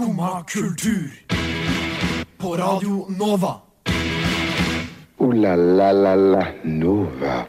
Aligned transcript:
Skumma 0.00 0.44
kultur. 0.48 1.10
På 2.38 2.56
Radio 2.56 3.06
Nova. 3.18 3.54
O-la-la-la-la 5.18 6.46
Nova. 6.64 7.44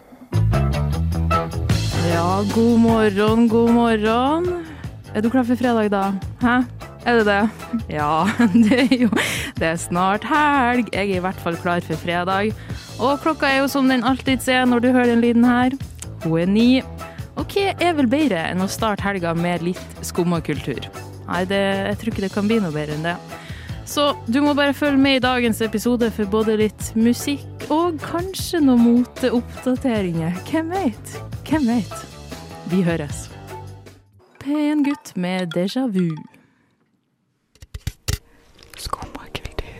Ja, 2.13 2.43
god 2.55 2.79
morgen, 2.79 3.47
god 3.47 3.71
morgen. 3.71 4.65
Er 5.15 5.21
du 5.21 5.29
klar 5.29 5.43
for 5.43 5.55
fredag, 5.55 5.91
da? 5.91 6.11
Hæ? 6.41 6.63
Er 7.05 7.15
det 7.15 7.25
det? 7.25 7.49
Ja, 7.89 8.27
det 8.67 8.79
er 8.79 8.97
jo 8.99 9.09
Det 9.55 9.67
er 9.67 9.75
snart 9.75 10.27
helg. 10.27 10.89
Jeg 10.91 11.11
er 11.11 11.15
i 11.15 11.23
hvert 11.23 11.39
fall 11.39 11.55
klar 11.55 11.79
for 11.79 11.95
fredag. 11.95 12.51
Og 12.99 13.19
klokka 13.23 13.45
er 13.45 13.61
jo 13.61 13.67
som 13.67 13.87
den 13.87 14.03
alltid 14.03 14.49
er 14.49 14.65
når 14.65 14.79
du 14.79 14.91
hører 14.91 15.05
den 15.05 15.21
lyden 15.21 15.45
her. 15.45 15.71
Hun 16.23 16.39
er 16.39 16.45
ni. 16.45 16.83
Og 17.35 17.47
hva 17.47 17.71
er 17.79 17.95
vel 17.95 18.11
bedre 18.11 18.43
enn 18.51 18.59
å 18.59 18.67
starte 18.67 19.07
helga 19.07 19.31
med 19.33 19.63
litt 19.63 20.03
skummakultur? 20.03 20.83
kultur? 20.83 21.10
Nei, 21.31 21.45
det, 21.47 21.61
jeg 21.87 21.97
tror 21.99 22.11
ikke 22.11 22.25
det 22.25 22.33
kan 22.33 22.47
bli 22.49 22.59
noe 22.59 22.75
bedre 22.75 22.97
enn 22.97 23.05
det. 23.07 23.15
Så 23.87 24.11
du 24.27 24.41
må 24.43 24.53
bare 24.55 24.73
følge 24.75 24.99
med 24.99 25.17
i 25.17 25.23
dagens 25.23 25.61
episode 25.63 26.11
for 26.15 26.27
både 26.31 26.57
litt 26.59 26.91
musikk 26.95 27.65
og 27.71 27.99
kanskje 28.03 28.59
noen 28.63 28.83
moteoppdateringer. 28.83 30.35
Hvem 30.49 30.73
veit? 30.75 31.15
Hvem 31.47 31.67
veit? 31.71 32.03
Vi 32.71 32.83
høres. 32.87 33.29
Pen 34.43 34.83
gutt 34.83 35.13
med 35.15 35.55
déjà 35.55 35.85
vu. 35.91 36.09
Skumma 38.79 39.27
kultur. 39.35 39.79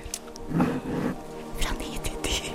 Fra 1.59 1.75
ni 1.79 1.91
til 2.07 2.17
ti. 2.23 2.53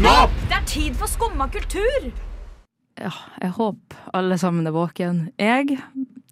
Det 0.00 0.56
er 0.56 0.66
tid 0.66 0.94
for 0.96 1.08
skumma 1.08 1.48
kultur! 1.52 2.29
Ja, 3.00 3.12
jeg 3.40 3.54
håper 3.56 4.00
alle 4.16 4.36
sammen 4.40 4.68
er 4.68 4.74
våken. 4.74 5.20
Jeg, 5.40 5.78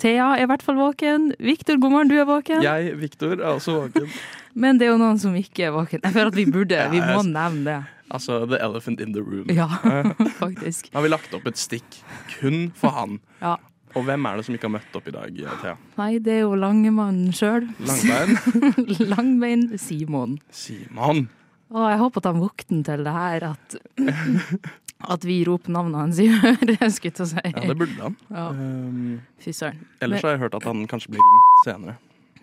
Thea, 0.03 0.35
er 0.37 0.45
i 0.45 0.49
hvert 0.51 0.65
fall 0.65 0.77
våken. 0.77 1.31
Viktor, 1.41 1.79
god 1.81 1.95
morgen, 1.95 2.11
du 2.11 2.19
er 2.21 2.27
våken. 2.29 2.61
Jeg, 2.65 2.93
Viktor, 3.01 3.39
er 3.39 3.55
også 3.55 3.77
våken. 3.79 4.11
Men 4.63 4.81
det 4.81 4.89
er 4.89 4.93
jo 4.93 4.99
noen 5.01 5.21
som 5.23 5.37
ikke 5.39 5.69
er 5.69 5.73
våken. 5.73 6.03
Jeg 6.05 6.13
føler 6.13 6.33
at 6.33 6.37
vi 6.37 6.45
burde, 6.51 6.83
vi 6.93 7.01
må 7.01 7.23
nevne 7.25 7.65
det. 7.71 7.79
Altså, 8.13 8.43
the 8.49 8.59
elephant 8.65 9.01
in 9.05 9.15
the 9.17 9.23
room. 9.25 9.49
Ja, 9.53 9.69
faktisk. 10.43 10.91
Har 10.93 11.05
vi 11.05 11.13
lagt 11.13 11.33
opp 11.37 11.49
et 11.49 11.61
stikk 11.61 12.01
kun 12.39 12.69
for 12.77 12.93
han? 12.97 13.17
Ja. 13.41 13.57
Og 13.97 14.05
hvem 14.05 14.27
er 14.29 14.37
det 14.37 14.45
som 14.45 14.57
ikke 14.57 14.69
har 14.69 14.75
møtt 14.77 14.99
opp 14.99 15.09
i 15.09 15.15
dag, 15.15 15.39
Thea? 15.63 15.77
Nei, 15.97 16.11
det 16.25 16.35
er 16.35 16.43
jo 16.43 16.59
Langemannen 16.59 17.33
sjøl. 17.37 17.71
Langbein? 17.81 18.37
Langbein 19.13 19.65
Simon. 19.81 20.37
Simon? 20.53 21.25
Og 21.73 21.89
jeg 21.89 22.01
håper 22.01 22.23
at 22.23 22.29
han 22.31 22.43
våkner 22.43 22.85
til 22.85 23.09
det 23.09 23.15
her, 23.17 23.49
at, 23.55 23.79
at 25.07 25.25
vi 25.25 25.45
roper 25.47 25.71
navnet 25.71 26.01
hans 26.01 26.19
i 26.19 26.27
øret, 26.33 26.75
skulle 26.95 27.11
jeg 27.11 27.15
til 27.15 27.25
å 27.25 27.31
si. 27.31 27.43
Ja, 27.45 27.63
det 27.71 27.77
burde 27.79 28.03
han. 28.03 28.17
Ja, 28.35 28.49
Um, 28.51 29.21
fy 29.39 29.53
søren. 29.55 29.85
ellers 30.03 30.23
har 30.27 30.35
jeg 30.35 30.41
hørt 30.43 30.55
at 30.59 30.67
han 30.67 30.87
kanskje 30.91 31.13
blir 31.15 31.23
ringt 31.23 31.65
senere. 31.67 31.97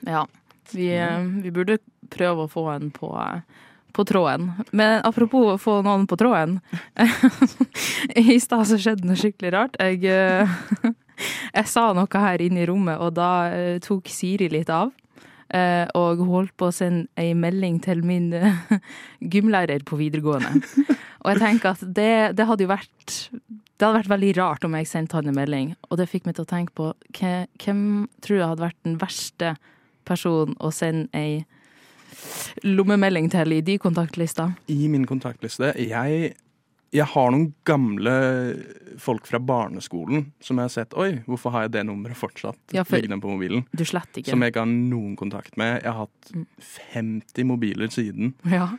Ja. 0.08 0.26
Vi, 0.72 0.88
eh, 0.98 1.20
vi 1.44 1.52
burde 1.54 1.78
prøve 2.10 2.46
å 2.46 2.50
få 2.50 2.64
en 2.74 2.90
på, 2.92 3.12
eh, 3.22 3.42
på 3.94 4.06
tråden. 4.08 4.48
Men 4.72 5.02
apropos 5.06 5.52
å 5.54 5.60
få 5.62 5.76
noen 5.86 6.08
på 6.08 6.18
tråden. 6.18 6.60
I 8.16 8.40
stad 8.42 8.66
så 8.68 8.80
skjedde 8.82 9.06
noe 9.06 9.20
skikkelig 9.20 9.52
rart. 9.54 9.78
Jeg, 9.80 10.02
eh, 10.10 10.56
jeg 11.60 11.70
sa 11.70 11.92
noe 11.94 12.08
her 12.26 12.42
inne 12.42 12.64
i 12.64 12.70
rommet, 12.70 12.98
og 12.98 13.14
da 13.20 13.78
tok 13.84 14.10
Siri 14.10 14.50
litt 14.50 14.72
av. 14.74 14.92
eh, 15.54 15.86
Og 15.98 16.24
holdt 16.30 16.56
på 16.58 16.70
å 16.70 16.76
sende 16.76 17.08
ei 17.20 17.34
melding 17.38 17.82
til 17.84 18.04
min 18.06 18.32
eh, 18.34 18.80
gymlærer 19.34 19.86
på 19.86 20.00
videregående. 20.00 20.62
Og 21.26 21.32
jeg 21.34 21.42
tenker 21.42 21.74
at 21.74 21.86
det, 21.86 22.38
det 22.38 22.46
hadde 22.46 22.66
jo 22.66 22.74
vært 22.74 23.16
det 23.76 23.84
hadde 23.84 23.98
vært 23.98 24.12
veldig 24.14 24.36
rart 24.38 24.64
om 24.64 24.76
jeg 24.78 24.88
sendte 24.88 25.18
han 25.18 25.28
en 25.28 25.36
melding. 25.36 25.74
Og 25.90 26.00
det 26.00 26.08
fikk 26.08 26.28
meg 26.28 26.38
til 26.38 26.46
å 26.46 26.48
tenke 26.48 26.72
på 26.78 26.94
hvem 27.20 27.82
tror 28.24 28.38
jeg 28.38 28.52
hadde 28.54 28.64
vært 28.64 28.86
den 28.88 28.96
verste 29.02 29.56
personen 30.08 30.56
å 30.64 30.72
sende 30.72 31.10
ei 31.18 31.44
lommemelding 32.64 33.28
til 33.34 33.58
i 33.58 33.62
de 33.66 33.76
kontaktlista. 33.82 34.48
I 34.72 34.88
min 34.88 35.04
kontaktliste 35.10 35.74
Jeg, 35.82 36.36
jeg 36.94 37.06
har 37.12 37.32
noen 37.32 37.54
gamle 37.68 38.14
folk 39.02 39.26
fra 39.28 39.40
barneskolen 39.40 40.32
som 40.40 40.58
jeg 40.58 40.64
har 40.70 40.70
sett 40.74 40.94
Oi, 40.98 41.24
hvorfor 41.28 41.52
har 41.52 41.66
jeg 41.66 41.72
det 41.72 41.86
nummeret 41.90 42.16
fortsatt 42.16 42.58
Ja, 42.74 42.84
for- 42.84 42.98
liggende 43.02 43.20
på 43.22 43.32
mobilen? 43.34 43.66
Du 43.76 43.84
slett 43.84 44.14
ikke. 44.22 44.30
Som 44.30 44.42
jeg 44.42 44.54
ikke 44.54 44.64
har 44.64 44.72
noen 44.72 45.16
kontakt 45.20 45.58
med. 45.58 45.82
Jeg 45.84 45.92
har 45.92 46.06
hatt 46.08 46.32
50 46.94 47.44
mobiler 47.50 47.88
siden. 47.92 48.34
Ja. 48.50 48.70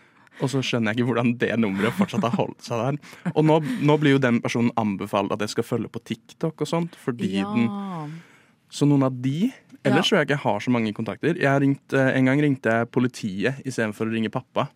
Og 0.41 0.51
så 0.53 0.61
skjønner 0.65 0.93
jeg 0.93 1.01
ikke 1.01 1.09
hvordan 1.13 1.39
det 1.41 1.53
nummeret 1.59 1.95
fortsatt 1.97 2.23
har 2.27 2.35
holdt 2.37 2.61
seg 2.65 2.77
der. 2.83 3.33
Og 3.35 3.45
nå, 3.45 3.59
nå 3.85 3.99
blir 4.01 4.17
jo 4.17 4.23
den 4.23 4.41
personen 4.45 4.71
anbefalt 4.77 5.33
at 5.33 5.41
jeg 5.41 5.55
skal 5.55 5.65
følge 5.65 5.89
på 5.93 6.03
TikTok 6.05 6.61
og 6.61 6.69
sånt, 6.69 6.97
fordi 7.01 7.31
den. 7.41 7.69
Så 8.69 8.85
noen 8.89 9.05
av 9.07 9.21
de 9.23 9.53
Ellers 9.87 10.11
Ja. 10.11 10.17
tror 10.17 10.19
jeg 10.19 10.27
ikke 10.27 10.35
jeg 10.35 10.43
har 10.43 10.59
så 10.65 10.71
mange 10.75 10.93
kontakter. 10.93 11.37
Jeg 11.39 11.61
ringt, 11.63 11.93
eh, 11.95 12.17
en 12.19 12.25
gang 12.25 12.41
ringte 12.43 12.65
jeg 12.67 12.91
politiet 12.91 13.63
istedenfor 13.65 14.09
å 14.09 14.13
ringe 14.13 14.29
pappa. 14.35 14.69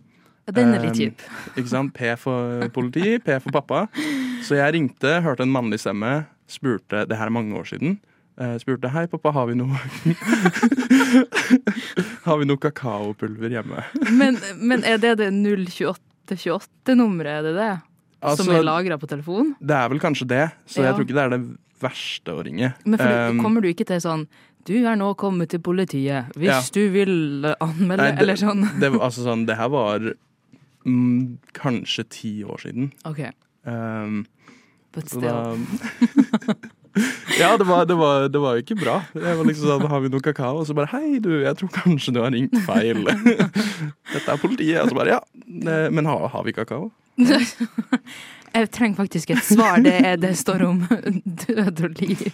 Den 0.54 0.74
er 0.74 0.80
litt 0.84 0.96
kjip. 0.98 1.20
Ikke 1.56 1.68
sant? 1.68 1.94
P 1.94 2.16
for 2.18 2.68
politi, 2.74 3.18
P 3.18 3.38
for 3.40 3.50
pappa. 3.52 3.86
Så 4.42 4.56
jeg 4.56 4.72
ringte, 4.74 5.20
hørte 5.22 5.42
en 5.46 5.52
mannlig 5.52 5.78
stemme, 5.80 6.26
spurte 6.50 7.06
Det 7.08 7.16
her 7.18 7.26
er 7.26 7.30
mange 7.30 7.54
år 7.58 7.64
siden. 7.70 7.98
eh, 8.40 8.58
spurte 8.58 8.88
hei, 8.90 9.06
pappa, 9.06 9.30
har 9.32 9.46
vi 9.46 9.54
noe 9.54 9.70
Har 12.24 12.38
vi 12.40 12.44
noe 12.48 12.58
kakaopulver 12.60 13.50
hjemme? 13.54 13.82
Men, 14.16 14.38
men 14.58 14.84
er 14.84 14.98
det 15.02 15.14
det 15.20 15.30
02828-nummeret, 15.32 17.38
er 17.40 17.42
det 17.48 17.54
det? 17.56 17.70
Altså, 18.20 18.44
som 18.44 18.52
er 18.54 18.62
lagra 18.66 18.98
på 19.00 19.08
telefon? 19.08 19.54
Det 19.64 19.76
er 19.76 19.88
vel 19.92 20.00
kanskje 20.02 20.26
det, 20.28 20.42
så 20.68 20.80
Ja. 20.82 20.86
jeg 20.90 20.94
tror 20.98 21.04
ikke 21.06 21.16
det 21.16 21.24
er 21.24 21.32
det 21.36 21.42
verste 21.80 22.30
å 22.36 22.42
ringe. 22.44 22.72
Men 22.84 22.98
for, 23.00 23.08
Um, 23.30 23.38
kommer 23.40 23.60
du 23.64 23.68
ikke 23.72 23.86
til 23.88 24.00
sånn 24.04 24.26
Du 24.68 24.74
er 24.84 24.96
nå 25.00 25.14
kommet 25.16 25.48
til 25.48 25.60
politiet 25.64 26.28
hvis 26.36 26.52
Ja. 26.52 26.60
du 26.72 26.90
vil 26.92 27.46
anmelde, 27.64 27.96
Nei, 27.96 28.10
det- 28.12 28.20
eller 28.20 28.36
sånn. 28.36 28.60
det, 28.78 28.92
altså, 28.92 29.24
sånn, 29.24 29.46
det 29.46 29.56
her 29.56 29.68
var 29.72 30.00
mm, 30.90 31.38
kanskje 31.56 32.04
ti 32.18 32.32
år 32.44 32.66
siden. 32.66 32.90
OK, 33.08 33.22
Um, 33.68 34.22
but 34.94 35.04
still. 35.08 35.20
da 35.20 35.52
Ja, 37.38 37.56
det 37.60 37.64
var, 37.68 37.84
det, 37.86 37.94
var, 37.94 38.28
det 38.28 38.40
var 38.40 38.56
ikke 38.58 38.74
bra. 38.80 38.94
Jeg 39.14 39.36
var 39.38 39.44
liksom 39.46 39.68
sånn, 39.68 39.84
Har 39.92 40.00
vi 40.02 40.08
noe 40.10 40.24
kakao? 40.24 40.62
Og 40.62 40.66
så 40.66 40.74
bare 40.74 40.88
Hei, 40.94 41.20
du, 41.22 41.28
jeg 41.44 41.54
tror 41.60 41.70
kanskje 41.74 42.14
du 42.16 42.18
har 42.24 42.32
ringt 42.34 42.56
feil. 42.66 43.04
Dette 44.14 44.24
er 44.32 44.40
politiet. 44.42 44.80
Og 44.82 44.90
så 44.90 44.96
bare 44.98 45.18
Ja, 45.18 45.20
men 45.92 46.08
har, 46.08 46.24
har 46.32 46.46
vi 46.48 46.56
kakao? 46.56 46.88
Jeg 48.50 48.66
trenger 48.74 48.98
faktisk 49.04 49.30
et 49.30 49.44
svar. 49.46 49.78
Det, 49.84 49.92
er, 49.94 50.16
det 50.18 50.32
står 50.40 50.64
om 50.66 50.80
død 51.46 51.84
og 51.86 52.00
liv. 52.00 52.24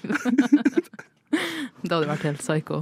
Det 1.83 1.91
hadde 1.93 2.07
vært 2.09 2.25
helt 2.25 2.41
psycho. 2.41 2.79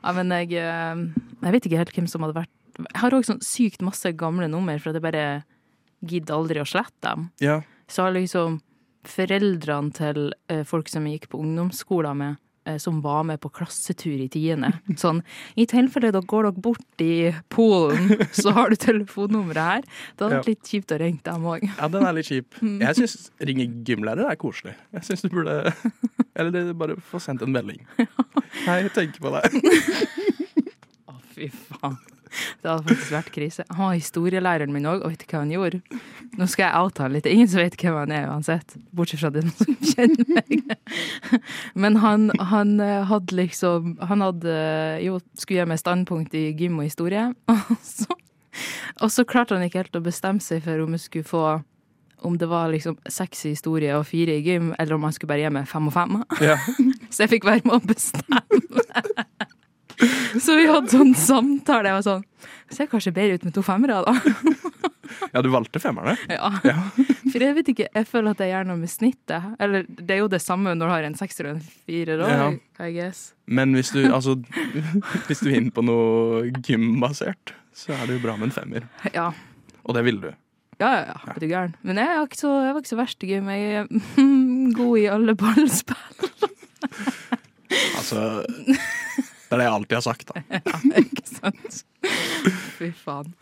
Ja, 0.00 0.14
men 0.16 0.32
jeg, 0.32 0.54
eh, 0.56 1.02
jeg 1.44 1.52
vet 1.58 1.66
ikke 1.68 1.82
helt 1.82 1.92
hvem 1.98 2.08
som 2.08 2.24
hadde 2.24 2.38
vært 2.38 2.52
Jeg 2.78 3.00
har 3.00 3.14
òg 3.18 3.24
sånn 3.28 3.42
sykt 3.44 3.82
masse 3.86 4.10
gamle 4.18 4.48
nummer, 4.50 4.78
for 4.82 4.90
at 4.90 4.98
jeg 5.00 5.06
bare 5.06 5.26
gidder 6.04 6.34
aldri 6.36 6.60
å 6.60 6.68
slette 6.68 7.00
dem. 7.06 7.28
Ja. 7.40 7.60
Så 7.88 8.02
har 8.06 8.12
liksom 8.16 8.60
foreldrene 9.08 9.92
til 9.94 10.32
eh, 10.48 10.64
folk 10.66 10.88
som 10.88 11.04
jeg 11.06 11.18
gikk 11.20 11.30
på 11.34 11.40
ungdomsskolen 11.44 12.16
med, 12.16 12.36
eh, 12.66 12.78
som 12.80 13.02
var 13.04 13.22
med 13.28 13.40
på 13.42 13.50
klassetur 13.52 14.16
i 14.24 14.28
tiende. 14.32 14.70
Sånn, 15.00 15.20
i 15.60 15.66
tilfelle 15.68 16.08
dere 16.12 16.24
går 16.28 16.48
dere 16.48 16.62
bort 16.64 17.04
i 17.04 17.30
Polen, 17.52 18.14
så 18.32 18.54
har 18.56 18.72
du 18.72 18.76
telefonnummeret 18.80 19.60
her. 19.68 19.84
Det 20.16 20.24
hadde 20.24 20.38
vært 20.38 20.48
litt 20.50 20.70
kjipt 20.72 20.94
å 20.96 20.98
ringe 21.04 21.20
dem 21.28 21.44
òg. 21.52 21.66
ja, 21.68 21.88
den 21.92 22.08
er 22.08 22.16
litt 22.18 22.30
kjip. 22.32 22.56
Mm. 22.64 22.78
Jeg 22.80 22.96
syns 22.96 23.28
ringe 23.44 23.66
gymlærer 23.84 24.30
er 24.32 24.38
koselig. 24.40 24.72
Jeg 24.96 25.04
synes 25.04 25.22
du 25.26 25.28
burde 25.34 25.56
Eller 26.34 26.50
det- 26.50 26.76
bare 26.80 26.96
få 26.96 27.20
sendt 27.20 27.42
en 27.44 27.52
melding. 27.52 27.82
Hei, 28.64 28.78
jeg 28.86 28.92
tenker 28.96 29.20
på 29.20 29.30
deg. 29.36 29.60
Å, 31.12 31.18
fy 31.36 31.50
faen. 31.52 31.98
Det 32.62 32.70
hadde 32.70 32.88
faktisk 32.88 33.14
vært 33.14 33.32
krise. 33.34 33.66
Han 33.70 33.88
var 33.88 33.98
historielæreren 33.98 34.74
min 34.74 34.88
òg, 34.90 35.02
og 35.04 35.12
vet 35.12 35.24
du 35.24 35.26
hva 35.30 35.42
han 35.42 35.52
gjorde? 35.54 35.80
Nå 36.38 36.48
skal 36.50 36.66
jeg 36.66 36.86
oute 36.86 37.04
han 37.04 37.14
litt. 37.14 37.28
Ingen 37.30 37.50
som 37.50 37.62
vet 37.62 37.76
hvem 37.80 37.98
han 38.00 38.14
er 38.14 38.30
uansett, 38.32 38.76
bortsett 38.96 39.22
fra 39.22 39.32
den 39.34 39.52
som 39.54 39.76
kjenner 39.92 40.32
meg. 40.34 40.74
Men 41.78 42.00
han, 42.02 42.30
han 42.52 42.78
eh, 42.82 43.04
hadde 43.08 43.36
liksom 43.36 43.94
Han 44.08 44.22
hadde 44.24 44.50
eh, 44.50 45.04
jo 45.06 45.18
skulle 45.38 45.60
gjøre 45.60 45.72
meg 45.74 45.82
standpunkt 45.82 46.34
i 46.38 46.48
gym 46.58 46.80
og 46.80 46.88
historie, 46.88 47.28
og 47.52 47.76
så, 47.84 48.18
og 49.02 49.12
så 49.12 49.24
klarte 49.28 49.56
han 49.56 49.64
ikke 49.66 49.84
helt 49.84 49.98
å 49.98 50.04
bestemme 50.04 50.42
seg 50.44 50.64
for 50.64 50.84
om 50.84 50.96
jeg 50.96 51.06
skulle 51.06 51.28
få 51.28 51.44
om 52.24 52.38
det 52.40 52.46
var 52.48 52.70
liksom 52.72 52.96
seks 53.10 53.44
i 53.44 53.52
historie 53.52 53.92
og 53.98 54.06
fire 54.08 54.38
i 54.38 54.44
gym, 54.44 54.72
eller 54.78 54.96
om 54.96 55.02
han 55.04 55.12
skulle 55.12 55.34
bare 55.34 55.44
gi 55.44 55.50
meg 55.52 55.68
fem 55.68 55.90
og 55.90 55.92
fem. 55.92 56.22
Ja. 56.40 56.56
Så 57.12 57.26
jeg 57.26 57.34
fikk 57.34 57.48
være 57.48 57.66
med 57.66 57.76
å 57.76 57.82
bestemme. 57.84 58.48
Så 60.40 60.56
vi 60.58 60.66
hadde 60.70 60.90
sånn 60.92 61.14
samtale. 61.18 61.90
Jeg 61.92 61.98
var 62.00 62.06
sånn 62.06 62.24
Ser 62.74 62.88
kanskje 62.90 63.12
bedre 63.14 63.36
ut 63.38 63.42
med 63.46 63.52
to 63.54 63.62
femmere, 63.62 64.00
da. 64.02 64.14
ja, 65.34 65.42
du 65.44 65.50
valgte 65.52 65.78
femmerne? 65.78 66.14
Ja. 66.32 66.48
Ja. 66.64 66.74
For 67.28 67.42
jeg 67.44 67.54
vet 67.58 67.68
ikke, 67.70 67.86
jeg 67.92 68.08
føler 68.08 68.32
at 68.32 68.40
jeg 68.42 68.50
gjør 68.54 68.66
noe 68.70 68.80
med 68.80 68.90
snittet. 68.90 69.50
Eller 69.62 69.84
det 69.86 70.16
er 70.16 70.22
jo 70.22 70.30
det 70.32 70.40
samme 70.42 70.72
når 70.74 70.88
du 70.88 70.94
har 70.94 71.06
en 71.06 71.16
sekser 71.18 71.50
og 71.50 71.58
en 71.58 71.66
firer 71.84 72.24
òg, 72.24 72.32
Ja. 72.32 72.48
I 72.88 72.90
guess. 72.96 73.20
Men 73.46 73.76
hvis 73.76 73.92
du, 73.94 74.00
altså, 74.08 74.34
hvis 75.28 75.44
du 75.44 75.50
er 75.52 75.58
inne 75.60 75.74
på 75.76 75.84
noe 75.86 76.48
gymbasert, 76.66 77.52
så 77.76 77.92
er 77.94 78.08
det 78.08 78.16
jo 78.18 78.24
bra 78.24 78.34
med 78.40 78.48
en 78.48 78.56
femmer. 78.56 78.88
Ja. 79.14 79.28
Og 79.84 79.94
det 79.94 80.06
ville 80.08 80.24
du. 80.32 80.40
Ja, 80.80 80.88
ja, 80.90 81.02
ja. 81.12 81.18
Er 81.36 81.38
du 81.38 81.46
gæren? 81.46 81.76
Men 81.86 82.00
jeg, 82.00 82.10
er 82.16 82.24
ikke 82.26 82.40
så, 82.40 82.56
jeg 82.64 82.74
var 82.74 82.82
ikke 82.82 82.94
så 82.96 82.98
verst 83.04 83.22
i 83.22 83.30
gym. 83.30 83.52
Jeg 83.54 83.84
er 83.84 83.86
god 84.80 84.98
i 84.98 85.06
alle 85.14 85.36
ballspill. 85.38 86.32
altså 88.00 88.24
Det 89.44 89.56
er 89.56 89.60
det 89.60 89.66
jeg 89.66 89.74
alltid 89.76 89.96
har 89.98 90.04
sagt, 90.06 90.30
da. 90.30 90.42
Ja, 90.64 90.78
ikke 91.02 91.26
sant? 91.28 91.82
Fy 92.78 92.88
faen. 92.96 93.34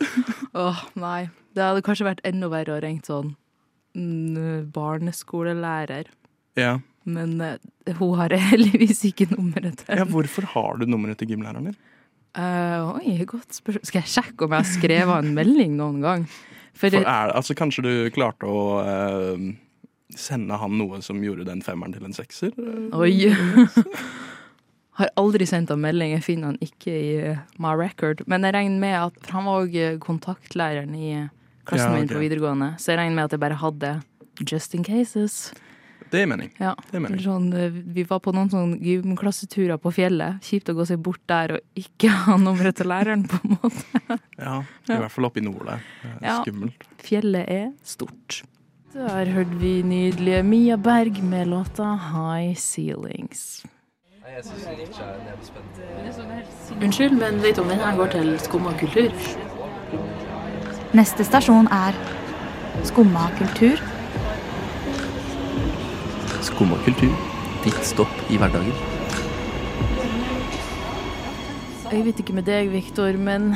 Åh, 0.57 0.81
nei. 0.99 1.21
Det 1.55 1.63
hadde 1.63 1.83
kanskje 1.85 2.07
vært 2.07 2.21
enda 2.27 2.49
verre 2.51 2.75
å 2.75 2.81
ringe 2.83 3.05
sånn 3.07 3.31
mm, 3.97 4.69
barneskolelærer. 4.75 6.09
Ja. 6.59 6.75
Men 7.03 7.35
eh, 7.43 7.57
hun 7.99 8.13
har 8.19 8.33
heldigvis 8.53 9.03
ikke 9.09 9.29
nummeret 9.33 9.81
til. 9.85 9.97
ja, 9.99 10.05
hvorfor 10.07 10.47
har 10.53 10.79
du 10.81 10.85
nummeret 10.89 11.19
til 11.21 11.33
gymlæreren 11.33 11.71
din? 11.71 11.79
Eh, 12.33 12.93
oi, 12.97 13.17
godt 13.29 13.53
spørsmål. 13.59 13.85
Skal 13.89 14.01
jeg 14.03 14.13
sjekke 14.15 14.45
om 14.47 14.55
jeg 14.55 14.63
har 14.65 14.71
skrevet 14.71 15.19
en 15.25 15.33
melding 15.37 15.75
noen 15.77 15.99
gang? 16.03 16.23
For, 16.73 16.87
For 16.89 16.97
er, 16.97 17.03
det- 17.03 17.35
altså, 17.37 17.53
kanskje 17.57 17.83
du 17.85 17.91
klarte 18.15 18.49
å 18.49 18.63
eh, 18.81 19.43
sende 20.17 20.57
han 20.57 20.77
noe 20.79 21.01
som 21.05 21.19
gjorde 21.25 21.45
den 21.49 21.61
femmeren 21.65 21.93
til 21.93 22.07
en 22.07 22.15
sekser? 22.17 22.53
Oi. 22.97 23.13
Har 24.99 25.09
aldri 25.17 25.45
sendt 25.49 25.71
ham 25.73 25.81
melding. 25.81 26.11
Jeg 26.13 26.23
finner 26.23 26.51
han 26.51 26.57
ikke 26.61 26.93
i 26.93 27.11
eh, 27.31 27.37
my 27.57 27.73
record. 27.79 28.21
Men 28.29 28.45
jeg 28.45 28.53
regner 28.53 28.79
med 28.79 28.97
at 28.99 29.19
For 29.25 29.39
han 29.39 29.47
var 29.49 29.63
òg 29.65 29.99
kontaktlæreren 30.03 30.93
i 30.95 31.11
klassen 31.65 31.93
Ja, 31.93 31.99
min 31.99 32.09
på 32.11 32.19
videregående, 32.21 32.73
så 32.77 32.91
jeg 32.93 32.99
regner 32.99 33.15
med 33.15 33.25
at 33.29 33.31
jeg 33.37 33.39
bare 33.39 33.57
hadde 33.61 33.93
just 34.49 34.73
in 34.75 34.83
cases. 34.83 35.53
Det 36.13 36.21
er 36.21 36.27
mening. 36.29 36.51
Ja. 36.61 36.75
Det 36.91 36.99
er 36.99 37.01
mening. 37.01 37.21
Sånn, 37.23 37.47
eh, 37.57 37.73
vi 37.73 38.03
var 38.05 38.19
på 38.21 38.33
noen 38.35 38.51
sånn 38.53 38.75
gymklasseturer 38.85 39.79
på 39.81 39.89
fjellet. 39.95 40.43
Kjipt 40.45 40.69
å 40.69 40.75
gå 40.77 40.85
seg 40.85 41.01
bort 41.01 41.23
der 41.31 41.55
og 41.55 41.79
ikke 41.79 42.11
ha 42.27 42.37
nummeret 42.37 42.77
til 42.77 42.91
læreren, 42.91 43.23
på 43.31 43.39
en 43.41 43.57
måte. 43.57 44.19
Ja, 44.37 44.59
I 44.61 44.97
hvert 44.99 45.13
fall 45.15 45.25
oppe 45.31 45.41
i 45.41 45.45
nord 45.47 45.65
der. 45.71 45.81
Er 46.03 46.17
Ja. 46.27 46.35
Skummelt. 46.43 46.85
Fjellet 47.01 47.49
er 47.49 47.71
stort. 47.81 48.43
Der 48.93 49.25
hørte 49.33 49.57
vi 49.57 49.79
nydelige 49.81 50.43
Mia 50.45 50.77
Berg 50.77 51.17
med 51.25 51.47
låta 51.49 51.95
High 52.11 52.53
Ceilings. 52.61 53.63
Unnskyld, 56.81 57.13
men 57.19 57.37
vet 57.43 57.55
du 57.55 57.61
om 57.61 57.69
denne 57.69 57.91
går 57.97 58.07
til 58.15 58.31
Skumma 58.41 58.71
kultur? 58.79 59.13
Neste 60.97 61.25
stasjon 61.27 61.69
er 61.69 61.93
Skumma 62.87 63.27
kultur. 63.37 63.77
Skumma 66.41 66.81
kultur. 66.87 67.13
Ditt 67.61 67.85
stopp 67.85 68.25
i 68.33 68.41
hverdagen. 68.41 68.73
Jeg 71.93 72.01
vet 72.09 72.25
ikke 72.25 72.33
med 72.33 72.49
deg, 72.49 72.73
Viktor, 72.73 73.13
men 73.21 73.53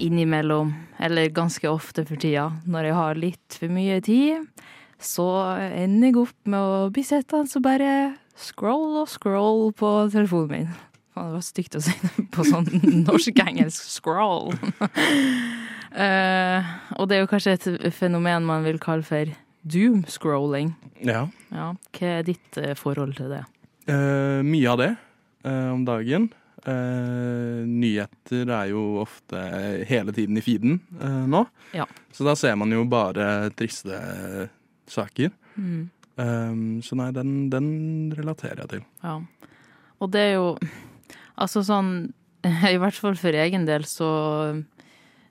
innimellom, 0.00 0.72
eller 1.04 1.28
ganske 1.36 1.68
ofte 1.68 2.08
for 2.08 2.16
tida, 2.16 2.48
når 2.64 2.88
jeg 2.88 3.00
har 3.02 3.20
litt 3.20 3.60
for 3.60 3.68
mye 3.76 4.00
tid, 4.00 4.48
så 4.96 5.28
ender 5.68 6.08
jeg 6.08 6.22
opp 6.24 6.38
med 6.48 6.60
å 6.64 6.84
bli 6.94 7.04
sittende 7.04 7.60
og 7.60 7.66
bare 7.68 7.90
scroll 8.36 9.00
og 9.02 9.08
scroll 9.10 9.72
på 9.76 9.90
telefonen 10.12 10.50
min. 10.50 10.74
Faen, 11.14 11.30
det 11.30 11.36
var 11.36 11.44
stygt 11.46 11.76
å 11.78 11.82
si 11.84 11.94
det 12.02 12.26
på 12.34 12.44
sånn 12.48 12.66
norsk-engelsk 13.04 13.86
scroll. 13.86 14.50
uh, 15.94 16.60
og 16.98 17.08
det 17.08 17.16
er 17.16 17.22
jo 17.22 17.30
kanskje 17.30 17.54
et 17.54 17.66
fenomen 17.94 18.46
man 18.48 18.66
vil 18.66 18.80
kalle 18.82 19.06
for 19.06 19.30
doom-scrolling. 19.62 20.74
Ja. 21.06 21.28
Ja, 21.54 21.70
hva 21.94 22.14
er 22.18 22.26
ditt 22.26 22.58
uh, 22.58 22.74
forhold 22.78 23.14
til 23.20 23.30
det? 23.36 23.44
Uh, 23.86 24.42
mye 24.46 24.70
av 24.72 24.80
det 24.82 24.94
om 25.44 25.82
dagen. 25.84 26.30
Nyheter 26.64 28.48
er 28.48 28.70
jo 28.70 29.02
ofte 29.02 29.36
hele 29.84 30.14
tiden 30.16 30.38
i 30.40 30.42
feeden 30.46 30.78
nå. 31.28 31.42
Ja. 31.76 31.84
Så 32.16 32.24
da 32.24 32.32
ser 32.40 32.56
man 32.56 32.72
jo 32.72 32.86
bare 32.88 33.50
triste 33.52 33.98
saker. 34.88 35.34
Mm. 35.60 35.90
Eh, 36.18 36.54
så 36.86 36.96
nei, 36.96 37.10
den, 37.12 37.50
den 37.50 38.12
relaterer 38.16 38.64
jeg 38.64 38.68
til. 38.68 38.84
Ja. 39.02 39.16
Og 40.00 40.10
det 40.14 40.20
er 40.20 40.34
jo 40.38 40.56
Altså 41.38 41.64
sånn 41.66 42.12
I 42.44 42.76
hvert 42.78 42.94
fall 42.94 43.16
for 43.18 43.34
egen 43.34 43.64
del 43.66 43.82
så 43.88 44.62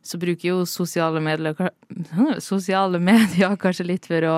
så 0.03 0.18
bruker 0.19 0.50
jo 0.50 0.65
sosiale 0.68 1.21
medier, 1.24 1.56
sosiale 2.44 3.00
medier 3.00 3.53
kanskje 3.56 3.85
litt 3.88 4.07
for 4.09 4.25
å 4.27 4.33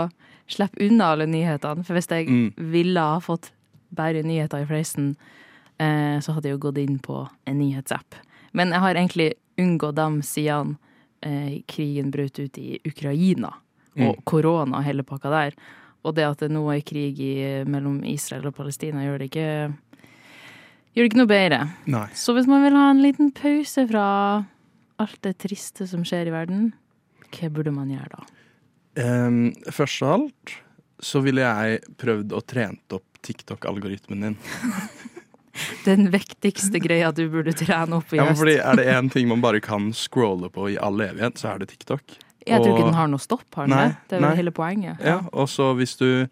slippe 0.46 0.78
unna 0.86 1.08
alle 1.16 1.26
nyhetene. 1.26 1.82
For 1.88 1.98
hvis 1.98 2.06
jeg 2.12 2.28
Mm. 2.30 2.52
ville 2.70 3.00
ha 3.02 3.16
fått 3.20 3.50
bare 3.90 4.22
nyheter 4.22 4.62
i 4.62 4.68
fleisen, 4.70 5.16
eh, 5.80 6.20
så 6.22 6.36
hadde 6.36 6.52
jeg 6.52 6.60
jo 6.60 6.68
gått 6.70 6.78
inn 6.78 7.00
på 7.00 7.28
en 7.48 7.58
nyhetsapp. 7.58 8.14
Men 8.54 8.70
jeg 8.70 8.80
har 8.80 8.94
egentlig 8.94 9.32
unngått 9.58 9.96
dem 9.96 10.22
siden 10.22 10.78
eh, 11.24 11.64
krigen 11.68 12.12
brøt 12.14 12.38
ut 12.38 12.58
i 12.62 12.78
Ukraina. 12.86 13.50
Og 13.98 14.18
Mm. 14.20 14.24
korona 14.24 14.78
og 14.78 14.84
hele 14.84 15.02
pakka 15.02 15.32
der. 15.34 15.54
Og 16.06 16.14
det 16.18 16.26
at 16.28 16.44
det 16.46 16.52
nå 16.54 16.62
er 16.70 16.84
krig 16.86 17.20
i, 17.24 17.34
mellom 17.66 18.00
Israel 18.06 18.46
og 18.52 18.56
Palestina, 18.58 19.04
gjør 19.06 19.24
det 19.24 19.32
ikke 19.32 19.50
Gjør 20.96 21.04
det 21.04 21.10
ikke 21.10 21.20
noe 21.20 21.28
bedre. 21.28 21.58
Nei. 21.92 22.06
Så 22.16 22.32
hvis 22.38 22.46
man 22.48 22.62
vil 22.64 22.78
ha 22.80 22.86
en 22.94 23.02
liten 23.04 23.32
pause 23.36 23.84
fra 23.90 24.04
alt 25.04 25.18
det 25.28 25.34
triste 25.44 25.84
som 25.92 26.06
skjer 26.08 26.30
i 26.30 26.32
verden, 26.32 26.70
hva 27.36 27.50
burde 27.52 27.74
man 27.76 27.90
gjøre 27.92 28.14
da? 28.14 28.22
Um, 29.04 29.50
først 29.76 30.06
av 30.06 30.14
alt 30.22 30.54
så 31.04 31.20
ville 31.26 31.44
jeg 31.44 31.82
prøvd 32.00 32.32
å 32.32 32.40
trent 32.48 32.96
opp 32.96 33.20
TikTok-algoritmen 33.28 34.24
din. 34.24 34.38
Den 35.86 36.10
viktigste 36.12 36.80
greia 36.84 37.12
du 37.16 37.26
burde 37.32 37.52
trene 37.56 38.00
opp 38.00 38.14
i 38.16 38.20
Ja, 38.22 38.30
høst. 38.30 38.40
fordi 38.40 38.56
Er 38.60 38.80
det 38.80 38.88
én 38.92 39.12
ting 39.12 39.28
man 39.32 39.44
bare 39.44 39.60
kan 39.64 39.92
scrolle 39.96 40.48
på 40.52 40.70
i 40.72 40.78
all 40.80 41.00
evighet, 41.04 41.40
så 41.40 41.54
er 41.54 41.64
det 41.64 41.74
TikTok. 41.74 42.16
Jeg 42.46 42.62
tror 42.62 42.76
ikke 42.78 42.86
den 42.90 42.98
har 42.98 43.08
noe 43.10 43.20
stopp, 43.24 43.46
har 43.56 43.66
den 43.68 43.76
Nei, 43.76 43.86
det? 43.88 43.96
Det 44.10 44.18
er 44.18 44.22
nei. 44.28 44.36
hele 44.38 44.52
poenget. 44.52 45.00
Ja, 45.02 45.20
Og 45.34 45.48
så 45.50 45.72
hvis 45.78 45.96
du 45.98 46.28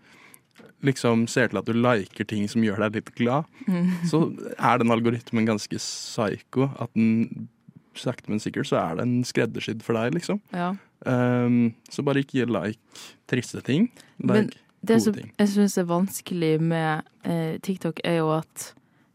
liksom 0.83 1.27
ser 1.31 1.47
til 1.49 1.57
at 1.61 1.65
du 1.69 1.73
liker 1.73 2.27
ting 2.27 2.47
som 2.51 2.63
gjør 2.65 2.81
deg 2.85 2.97
litt 2.99 3.13
glad, 3.15 3.45
Mm. 3.67 3.91
så 4.09 4.19
er 4.59 4.77
den 4.79 4.91
algoritmen 4.91 5.45
ganske 5.47 5.77
psycho. 5.79 6.69
At 6.79 6.91
den 6.93 7.47
sakte, 7.95 8.29
men 8.29 8.39
sikkert 8.39 8.67
så 8.67 8.77
er 8.91 8.95
den 8.99 9.23
skreddersydd 9.23 9.81
for 9.85 9.93
deg, 9.93 10.13
liksom. 10.13 10.41
Ja. 10.51 10.73
Um, 11.05 11.73
så 11.89 12.03
bare 12.03 12.23
ikke 12.23 12.45
like 12.47 12.79
triste 13.27 13.61
ting. 13.63 13.89
Men 14.17 14.51
Det 14.85 15.01
som 15.01 15.13
jeg 15.15 15.47
syns 15.47 15.77
er 15.77 15.83
vanskelig 15.87 16.59
med 16.61 17.03
eh, 17.23 17.57
TikTok, 17.63 17.99
er 18.03 18.17
jo 18.17 18.31
at 18.37 18.73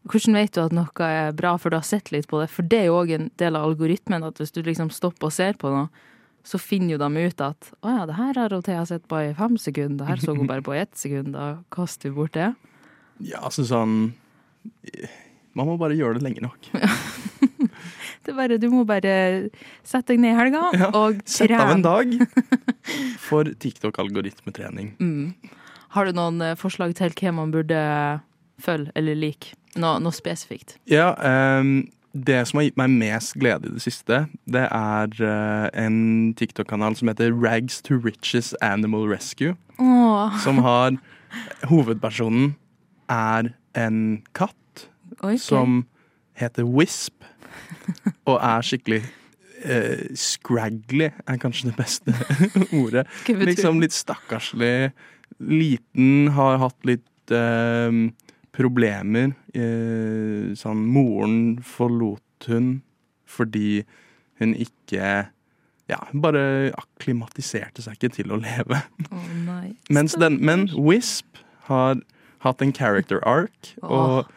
Hvordan 0.09 0.33
vet 0.33 0.53
du 0.55 0.61
at 0.63 0.71
noe 0.73 1.05
er 1.05 1.33
bra 1.33 1.57
for 1.57 1.69
du 1.69 1.75
har 1.75 1.83
sett 1.83 2.09
litt 2.11 2.25
på 2.27 2.39
det? 2.41 2.49
For 2.49 2.63
det 2.63 2.79
er 2.79 2.85
jo 2.87 2.95
òg 3.03 3.11
en 3.13 3.31
del 3.37 3.55
av 3.55 3.65
algoritmen, 3.67 4.23
at 4.23 4.39
hvis 4.39 4.51
du 4.55 4.63
liksom 4.63 4.89
stopper 4.89 5.27
og 5.27 5.33
ser 5.35 5.53
på 5.59 5.69
noe, 5.69 5.89
så 6.43 6.59
finner 6.61 6.95
jo 6.95 7.01
de 7.01 7.25
ut 7.29 7.41
at 7.43 7.71
å 7.83 7.93
ja, 7.93 8.05
det 8.09 8.17
her 8.17 8.39
har 8.39 8.55
Thea 8.65 8.85
sett 8.87 9.07
på 9.11 9.21
i 9.21 9.33
fem 9.37 9.57
sekunder, 9.59 10.03
det 10.03 10.09
her 10.09 10.23
så 10.23 10.35
hun 10.37 10.49
bare 10.49 10.65
på 10.65 10.75
ett 10.77 10.95
sekund, 10.97 11.33
da 11.35 11.59
kaster 11.73 12.09
vi 12.09 12.15
bort 12.15 12.35
det. 12.37 12.53
Ja, 13.19 13.43
altså 13.43 13.65
sånn 13.67 14.13
Man 15.57 15.67
må 15.67 15.75
bare 15.79 15.97
gjøre 15.97 16.19
det 16.19 16.23
lenge 16.23 16.43
nok. 16.45 16.69
Det 18.23 18.33
er 18.33 18.35
bare, 18.35 18.57
du 18.61 18.67
må 18.69 18.83
bare 18.85 19.13
sette 19.87 20.11
deg 20.11 20.19
ned 20.21 20.35
i 20.35 20.37
helga 20.37 20.59
Ja, 20.75 20.89
og 20.93 21.21
Sett 21.29 21.53
av 21.55 21.71
en 21.71 21.81
dag 21.81 22.11
for 23.27 23.47
TikTok-algoritmetrening. 23.63 24.91
Mm. 24.99 25.55
Har 25.95 26.05
du 26.05 26.17
noen 26.17 26.43
eh, 26.43 26.57
forslag 26.59 26.93
til 26.99 27.15
hva 27.15 27.33
man 27.39 27.53
burde 27.55 27.79
følge 28.61 28.93
eller 28.99 29.17
like? 29.17 29.55
Noe, 29.79 29.97
noe 30.03 30.13
spesifikt? 30.13 30.75
Ja, 30.89 31.13
ehm, 31.25 31.87
det 32.13 32.39
som 32.49 32.59
har 32.59 32.67
gitt 32.67 32.79
meg 32.79 32.93
mest 32.93 33.35
glede 33.39 33.69
i 33.69 33.75
det 33.75 33.83
siste, 33.83 34.23
det 34.49 34.65
er 34.65 35.13
uh, 35.21 35.67
en 35.77 36.33
TikTok-kanal 36.37 36.97
som 36.97 37.11
heter 37.11 37.33
Rags 37.35 37.81
to 37.85 37.99
Riches 38.01 38.53
Animal 38.65 39.07
Rescue. 39.09 39.55
Åh, 39.79 40.39
Som 40.43 40.63
har 40.65 40.97
Hovedpersonen 41.69 42.55
er 43.09 43.51
en 43.77 44.23
katt 44.33 44.89
okay. 45.19 45.37
som 45.37 45.83
heter 46.39 46.65
Wisp, 46.65 47.23
og 48.25 48.39
er 48.41 48.65
skikkelig 48.65 49.03
uh, 49.67 50.09
scraggly, 50.17 51.11
er 51.13 51.41
kanskje 51.41 51.69
det 51.69 51.77
beste 51.77 52.15
ordet. 52.81 53.05
Liksom 53.27 53.81
litt 53.83 53.93
stakkarslig. 53.93 54.91
Liten, 55.39 56.33
har 56.35 56.57
hatt 56.59 56.89
litt 56.89 57.31
eh, 57.31 57.93
problemer. 58.59 59.33
Eh, 59.55 60.51
sånn 60.59 60.85
Moren 60.91 61.59
forlot 61.65 62.49
hun 62.51 62.79
fordi 63.29 63.83
hun 64.41 64.55
ikke 64.57 65.29
Ja, 65.89 65.97
bare 66.13 66.69
akklimatiserte 66.77 67.81
seg 67.81 67.95
ikke 67.97 68.11
til 68.13 68.29
å 68.29 68.37
leve. 68.37 68.83
Nei. 69.41 69.71
Mens 69.89 70.13
den, 70.21 70.35
men 70.45 70.67
Wisp 70.77 71.39
har 71.65 71.97
hatt 72.45 72.61
en 72.61 72.73
character 72.77 73.17
arc 73.25 73.71
og 73.81 74.29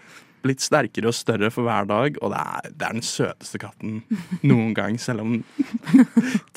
blitt 0.42 0.64
sterkere 0.64 1.10
og 1.10 1.16
større 1.16 1.50
for 1.52 1.68
hver 1.68 1.84
dag. 1.90 2.16
Og 2.22 2.32
det 2.32 2.40
er, 2.40 2.70
det 2.72 2.88
er 2.88 2.96
den 2.96 3.04
søteste 3.04 3.60
katten 3.62 4.00
noen 4.40 4.72
gang, 4.76 4.96
selv 4.96 5.26
om 5.26 5.36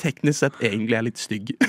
teknisk 0.02 0.40
sett 0.40 0.64
egentlig 0.64 0.96
er 0.96 1.08
litt 1.10 1.20
stygg. 1.20 1.52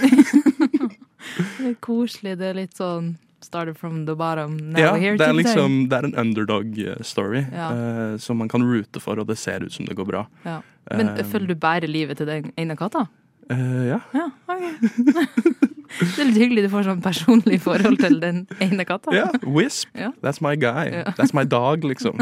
Det 1.58 1.74
er 1.74 1.74
koselig. 1.84 2.38
Det 2.40 2.46
er 2.48 2.56
litt 2.56 2.78
sånn 2.80 3.18
started 3.42 3.78
from 3.78 4.06
the 4.06 4.16
bottom, 4.16 4.58
now 4.58 4.80
Ja, 4.82 4.94
here 4.96 5.18
det 5.18 5.28
er 5.28 5.34
liksom 5.34 5.90
Det 5.90 5.98
er 6.00 6.08
en 6.08 6.16
underdog-story 6.16 7.46
Ja. 7.54 7.68
uh, 7.72 8.18
som 8.18 8.38
man 8.38 8.50
kan 8.50 8.64
roote 8.64 9.00
for, 9.00 9.20
og 9.20 9.28
det 9.28 9.38
ser 9.38 9.64
ut 9.64 9.72
som 9.74 9.86
det 9.86 9.96
går 9.96 10.06
bra. 10.06 10.26
Ja. 10.46 10.62
Men 10.92 11.10
uh, 11.10 11.24
følger 11.24 11.48
du 11.48 11.56
bare 11.56 11.88
livet 11.88 12.18
til 12.18 12.26
den 12.28 12.52
ene 12.58 12.76
katta? 12.78 13.06
Uh, 13.52 13.86
ja. 13.88 14.00
Ja, 14.14 14.30
okay. 14.48 14.74
Det 15.88 16.20
er 16.20 16.26
litt 16.28 16.36
hyggelig 16.42 16.64
du 16.66 16.70
får 16.74 16.84
sånn 16.84 17.00
personlig 17.02 17.62
forhold 17.64 17.96
til 18.02 18.18
den 18.20 18.42
ene 18.60 18.84
katta. 18.86 19.14
Ja, 19.16 19.30
Wisp. 19.48 19.88
Yeah. 19.96 20.12
That's 20.22 20.42
my 20.44 20.58
guy. 20.60 20.90
Yeah. 20.92 21.14
That's 21.16 21.32
my 21.34 21.46
dog, 21.48 21.86
liksom. 21.88 22.20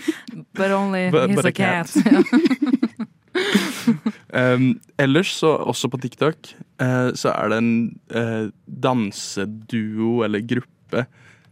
But 0.58 0.72
only 0.74 1.10
But- 1.10 1.30
he's 1.30 1.36
but 1.36 1.44
a 1.44 1.48
a 1.48 1.52
cat. 1.52 1.94
cat. 1.94 2.24
Um, 4.34 4.80
ellers, 5.02 5.32
så 5.40 5.54
også 5.56 5.90
på 5.92 6.00
TikTok, 6.02 6.54
uh, 6.82 7.10
så 7.14 7.32
er 7.34 7.50
det 7.50 7.58
en 7.62 7.74
uh, 8.14 8.46
danseduo 8.66 10.22
eller 10.26 10.44
gruppe 10.46 11.06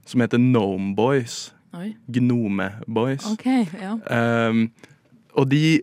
som 0.06 0.22
heter 0.24 0.38
Gnome 0.38 0.94
Boys. 0.98 1.52
Oi, 1.76 1.92
Gnome 2.06 2.70
Boys. 2.86 3.26
OK. 3.32 3.46
Ja. 3.80 3.96
Um, 4.50 4.66
og 5.38 5.48
de, 5.48 5.80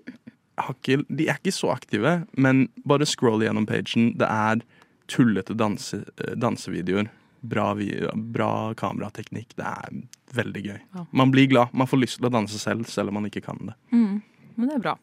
har 0.59 0.75
ikke, 0.75 1.01
de 1.09 1.29
er 1.29 1.39
ikke 1.39 1.55
så 1.55 1.71
aktive, 1.73 2.19
men 2.37 2.67
bare 2.87 3.07
scroll 3.09 3.41
gjennom 3.43 3.65
pagen. 3.69 4.11
Det 4.19 4.27
er 4.29 4.61
tullete 5.09 5.55
danse, 5.57 6.03
eh, 6.21 6.35
dansevideoer. 6.37 7.09
Bra, 7.41 7.71
bra 8.15 8.73
kamerateknikk. 8.77 9.55
Det 9.55 9.65
er 9.65 10.01
veldig 10.35 10.63
gøy. 10.65 10.79
Ja. 10.93 11.05
Man 11.15 11.31
blir 11.31 11.47
glad. 11.47 11.73
Man 11.73 11.87
får 11.87 12.03
lyst 12.03 12.19
til 12.19 12.27
å 12.27 12.33
danse 12.33 12.59
selv, 12.59 12.85
selv 12.91 13.09
om 13.09 13.17
man 13.17 13.29
ikke 13.29 13.45
kan 13.45 13.61
det. 13.71 13.75
Mm. 13.95 14.19
Men 14.57 14.67
det 14.67 14.75
er 14.75 14.83
bra. 14.83 14.95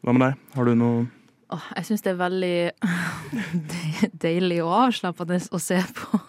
Hva 0.00 0.14
med 0.16 0.24
deg? 0.24 0.44
Har 0.56 0.68
du 0.68 0.76
noe 0.78 1.08
Oh, 1.50 1.64
jeg 1.74 1.88
syns 1.88 2.04
det 2.04 2.12
er 2.12 2.18
veldig 2.20 2.58
deilig 4.22 4.60
og 4.62 4.70
avslappende 4.84 5.40
å 5.50 5.58
se 5.58 5.80
på 5.96 6.20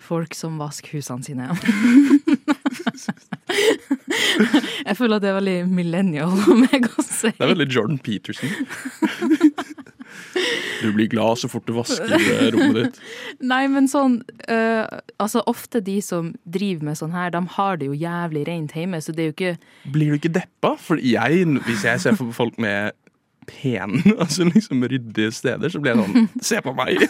folk 0.00 0.32
som 0.32 0.56
vasker 0.56 0.96
husene 0.96 1.20
sine. 1.26 1.50
Jeg 4.82 4.96
føler 4.96 5.18
at 5.18 5.22
det 5.24 5.28
er 5.30 5.36
veldig 5.36 5.58
millennial 5.68 6.32
av 6.32 6.56
meg 6.56 6.88
å 6.88 7.04
si. 7.04 7.30
Det 7.36 7.44
er 7.44 7.52
veldig 7.52 7.68
Jordan 7.68 8.00
Peterson. 8.02 8.48
Du 10.82 10.88
blir 10.96 11.06
glad 11.06 11.38
så 11.38 11.48
fort 11.52 11.66
du 11.68 11.74
vasker 11.76 12.10
eh, 12.16 12.48
rommet 12.54 12.78
ditt. 12.78 12.98
Nei, 13.44 13.62
men 13.70 13.86
sånn 13.90 14.18
uh, 14.50 14.84
Altså, 15.22 15.42
ofte 15.48 15.80
de 15.84 15.98
som 16.04 16.32
driver 16.42 16.88
med 16.90 16.98
sånn 16.98 17.14
her, 17.14 17.30
de 17.34 17.42
har 17.56 17.78
det 17.78 17.88
jo 17.90 17.96
jævlig 17.96 18.46
rent 18.48 18.74
hjemme, 18.76 19.00
så 19.04 19.14
det 19.14 19.22
er 19.22 19.30
jo 19.30 19.36
ikke 19.36 19.92
Blir 19.94 20.12
du 20.12 20.18
ikke 20.18 20.34
deppa? 20.40 20.74
For 20.80 21.00
jeg, 21.00 21.46
hvis 21.68 21.86
jeg 21.86 22.02
ser 22.02 22.18
for 22.18 22.34
folk 22.34 22.58
med 22.62 22.96
pene, 23.46 24.02
altså 24.18 24.44
liksom 24.54 24.82
ryddige 24.82 25.32
steder, 25.32 25.68
så 25.68 25.80
blir 25.80 25.94
jeg 25.94 26.06
sånn 26.06 26.28
Se 26.48 26.60
på 26.64 26.74
meg! 26.76 27.00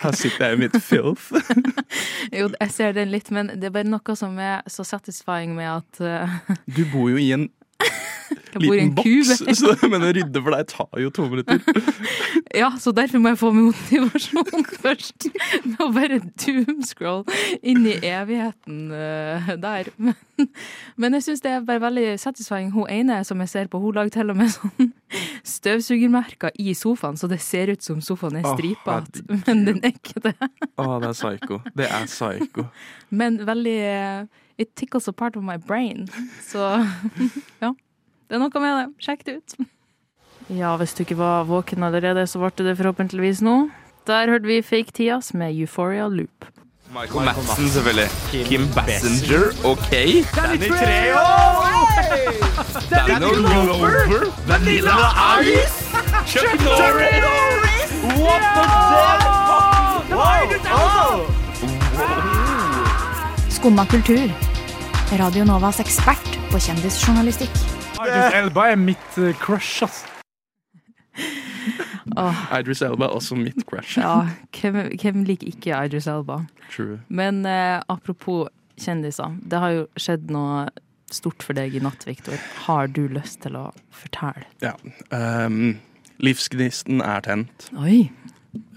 Her 0.00 0.16
sitter 0.16 0.50
jeg 0.50 0.58
i 0.58 0.62
mitt 0.66 0.76
filth. 0.84 1.30
Jo, 2.38 2.50
jeg 2.52 2.70
ser 2.70 2.92
den 2.94 3.10
litt, 3.10 3.30
men 3.34 3.50
det 3.58 3.70
er 3.70 3.74
bare 3.74 3.88
noe 3.88 4.14
som 4.18 4.36
er 4.38 4.60
så 4.70 4.84
satisfying 4.86 5.56
med 5.56 5.70
at 5.80 6.02
uh... 6.04 6.36
Du 6.70 6.84
bor 6.92 7.10
jo 7.10 7.18
i 7.18 7.32
en 7.34 7.48
jeg 8.30 8.62
bor 8.66 8.74
i 8.74 8.80
en 8.82 8.90
liten 8.90 8.94
boks, 8.98 9.58
så, 9.58 9.74
men 9.90 10.04
å 10.04 10.10
rydde 10.14 10.42
for 10.42 10.54
deg 10.54 10.68
tar 10.70 11.02
jo 11.02 11.10
to 11.14 11.26
minutter. 11.30 11.60
Ja, 12.56 12.70
så 12.82 12.92
derfor 12.94 13.22
må 13.22 13.32
jeg 13.32 13.38
få 13.40 13.50
motivasjon 13.54 14.66
først. 14.82 15.28
Med 15.66 15.82
å 15.82 15.90
bare 15.94 16.20
doomscroll 16.42 17.24
inn 17.62 17.86
i 17.86 17.96
evigheten 18.06 18.90
uh, 18.90 19.52
der. 19.60 19.92
Men, 19.98 20.50
men 21.00 21.18
jeg 21.18 21.28
syns 21.28 21.44
det 21.46 21.54
er 21.54 21.66
bare 21.66 21.82
veldig 21.84 22.08
satisfying. 22.20 22.72
Hun 22.74 22.90
ene 22.90 23.20
som 23.28 23.40
jeg 23.44 23.52
ser 23.52 23.70
på, 23.70 23.82
hun 23.82 23.96
lager 23.98 24.18
til 24.18 24.34
og 24.34 24.40
med 24.40 24.54
sånn 24.54 24.92
støvsugermerker 25.46 26.54
i 26.60 26.74
sofaen, 26.74 27.16
så 27.16 27.28
det 27.30 27.40
ser 27.44 27.72
ut 27.72 27.84
som 27.84 28.00
sofaen 28.04 28.40
er 28.40 28.46
stripa 28.46 29.00
herregud. 29.00 29.34
men 29.46 29.64
den 29.68 29.82
er 29.82 29.94
ikke 29.94 30.22
det. 30.28 30.36
Å, 30.76 30.86
det 31.02 31.10
er 31.10 31.16
psycho. 31.16 31.60
Det 31.76 31.88
er 31.88 32.06
psycho. 32.10 32.66
Men 33.20 33.40
veldig 33.48 33.76
eh, 33.88 34.46
It 34.60 34.74
tickles 34.76 35.08
a 35.08 35.12
part 35.16 35.36
of 35.36 35.44
my 35.44 35.56
brain. 35.56 36.04
Så 36.44 36.60
ja. 37.64 37.72
Det 38.28 38.36
er 38.36 38.42
noe 38.42 38.62
med 38.62 38.76
det. 38.76 38.88
Sjekk 39.02 39.24
det 39.26 39.36
ut. 39.40 39.54
Ja, 40.52 40.74
hvis 40.78 40.92
du 40.94 41.04
ikke 41.04 41.16
var 41.18 41.48
våken 41.48 41.82
allerede, 41.86 42.26
så 42.28 42.42
ble 42.42 42.66
det 42.66 42.76
forhåpentligvis 42.78 43.40
nå. 43.46 43.56
Der 44.06 44.30
hørte 44.30 44.50
vi 44.50 44.60
Fake 44.62 44.92
Tias 44.96 45.32
med 45.34 45.56
Euphoria 45.56 46.08
Loop. 46.10 46.46
Michael 46.92 47.24
Madsen, 47.24 47.68
selvfølgelig. 47.70 48.08
Kim 48.44 48.68
Bassinger, 48.74 49.44
OK. 49.64 49.90
Danny 50.36 50.68
Treo! 50.80 51.26
Danny 52.90 53.34
Glover! 53.34 54.32
Vanilla 54.46 54.96
Ice! 55.40 55.78
Chuck 56.26 56.60
Norris! 56.64 57.90
What 58.22 58.42
the 58.56 58.64
fuck? 58.70 60.40
Skumma 63.50 63.84
kultur. 63.86 64.30
Radio 65.18 65.44
Novas 65.44 65.80
ekspert 65.80 66.38
på 66.50 66.58
kjendisjournalistikk. 66.58 67.54
Idris 68.00 68.34
Elba 68.34 68.70
er 68.72 68.76
mitt 68.76 69.18
crush, 69.42 69.82
ass. 69.84 70.04
Idris 72.16 72.82
Elba 72.82 73.06
er 73.06 73.16
også 73.16 73.36
mitt 73.38 73.64
crush. 73.68 73.98
Ja, 74.00 74.28
hvem, 74.60 74.78
hvem 75.00 75.24
liker 75.28 75.46
ikke 75.52 75.76
Idris 75.86 76.06
Elba? 76.10 76.40
True. 76.72 76.98
Men 77.08 77.44
eh, 77.46 77.80
apropos 77.88 78.48
kjendiser. 78.80 79.36
Det 79.42 79.58
har 79.60 79.74
jo 79.76 79.84
skjedd 80.00 80.30
noe 80.32 80.66
stort 81.10 81.42
for 81.42 81.58
deg 81.58 81.74
i 81.74 81.82
natt, 81.82 82.04
Viktor. 82.06 82.38
Har 82.66 82.86
du 82.94 83.04
lyst 83.10 83.40
til 83.44 83.56
å 83.58 83.68
fortelle? 83.90 84.46
Ja. 84.62 84.76
Um, 85.10 85.78
livsgnisten 86.22 87.02
er 87.04 87.20
tent. 87.26 87.70
Oi, 87.78 88.08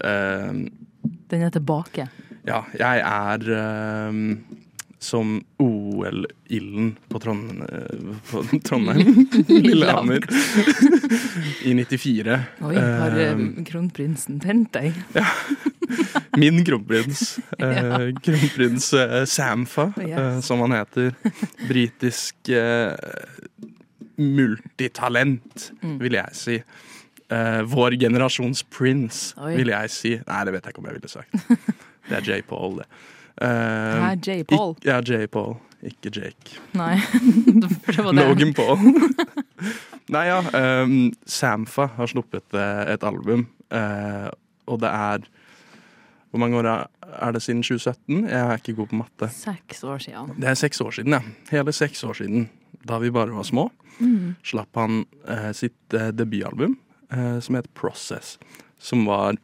Um, 0.04 0.68
den 1.32 1.42
er 1.42 1.50
tilbake. 1.50 2.04
ja, 2.46 2.60
jeg 2.78 3.00
er 3.02 3.46
um, 4.08 4.20
som 5.04 5.36
OL-ilden 5.60 6.94
på, 7.12 7.20
Trond 7.20 7.60
på 8.30 8.42
Trondheim. 8.64 9.26
Lillehammer. 9.48 10.24
I 11.68 11.74
94. 11.76 12.38
Oi, 12.64 12.74
har 12.80 13.18
eh, 13.20 13.32
Um, 13.34 13.64
kronprinsen 13.68 14.40
tent 14.42 14.72
deg? 14.76 14.96
ja. 15.20 15.26
Min 16.40 16.62
kronprins. 16.66 17.36
eh, 17.60 18.08
kronprins 18.24 18.88
eh, 18.98 19.24
Samfa, 19.28 19.90
Yes. 20.00 20.18
eh, 20.18 20.40
som 20.48 20.64
han 20.64 20.74
heter. 20.80 21.12
Britisk 21.68 22.48
eh, 22.48 22.96
multitalent, 24.16 25.70
Mm. 25.82 25.98
vil 26.00 26.12
jeg 26.18 26.34
si. 26.38 26.56
Eh, 27.30 27.62
vår 27.66 27.96
generasjons 27.98 28.62
prince, 28.70 29.34
vil 29.56 29.68
jeg 29.72 29.90
si. 29.90 30.14
Nei, 30.26 30.44
det 30.44 30.52
vet 30.54 30.64
jeg 30.68 30.74
ikke 30.74 30.82
om 30.84 30.88
jeg 30.90 30.98
ville 31.00 31.08
sagt. 31.08 31.32
Det 32.08 32.18
er 32.18 32.26
J. 32.28 32.42
Paul, 32.46 32.76
det. 32.82 32.86
Eh, 33.42 34.10
er 34.10 34.16
J. 34.22 34.42
Paul? 34.48 34.76
Ik, 34.78 34.84
ja, 34.86 35.00
J. 35.02 35.26
Paul, 35.26 35.56
ikke 35.82 36.10
Jake. 36.14 36.58
Nei, 36.78 36.96
det 37.60 37.98
var 37.98 38.12
det. 38.12 38.20
Logan 38.28 38.52
Paul. 38.54 38.78
Nei, 40.14 40.26
ja. 40.28 40.38
Um, 40.82 41.12
Samfa 41.26 41.86
har 41.96 42.06
sluppet 42.10 42.54
eh, 42.54 42.92
et 42.92 43.02
album, 43.08 43.46
uh, 43.72 44.28
og 44.68 44.80
det 44.82 44.90
er 44.92 45.24
Hvor 46.30 46.38
mange 46.42 46.56
år 46.58 46.66
er- 46.66 47.32
det 47.32 47.42
siden 47.42 47.62
2017? 47.62 48.24
Jeg 48.28 48.40
er 48.40 48.56
ikke 48.58 48.74
god 48.74 48.88
på 48.90 48.96
matte. 48.98 49.28
Seks 49.30 49.84
år 49.84 49.98
siden. 50.02 50.32
Det 50.40 50.48
er 50.50 50.54
seks 50.58 50.80
år 50.82 50.90
siden, 50.90 51.12
ja. 51.14 51.20
Hele 51.50 51.72
seks 51.72 52.02
år 52.04 52.12
siden. 52.18 52.48
Da 52.88 52.98
vi 52.98 53.10
bare 53.10 53.30
var 53.34 53.42
små, 53.46 53.70
Mm. 54.00 54.34
slapp 54.42 54.74
han 54.74 55.04
uh, 55.30 55.52
sitt 55.54 55.76
debutalbum 55.94 56.72
som 57.40 57.54
het 57.54 57.68
Process. 57.78 58.38
Som 58.82 59.04
var 59.06 59.36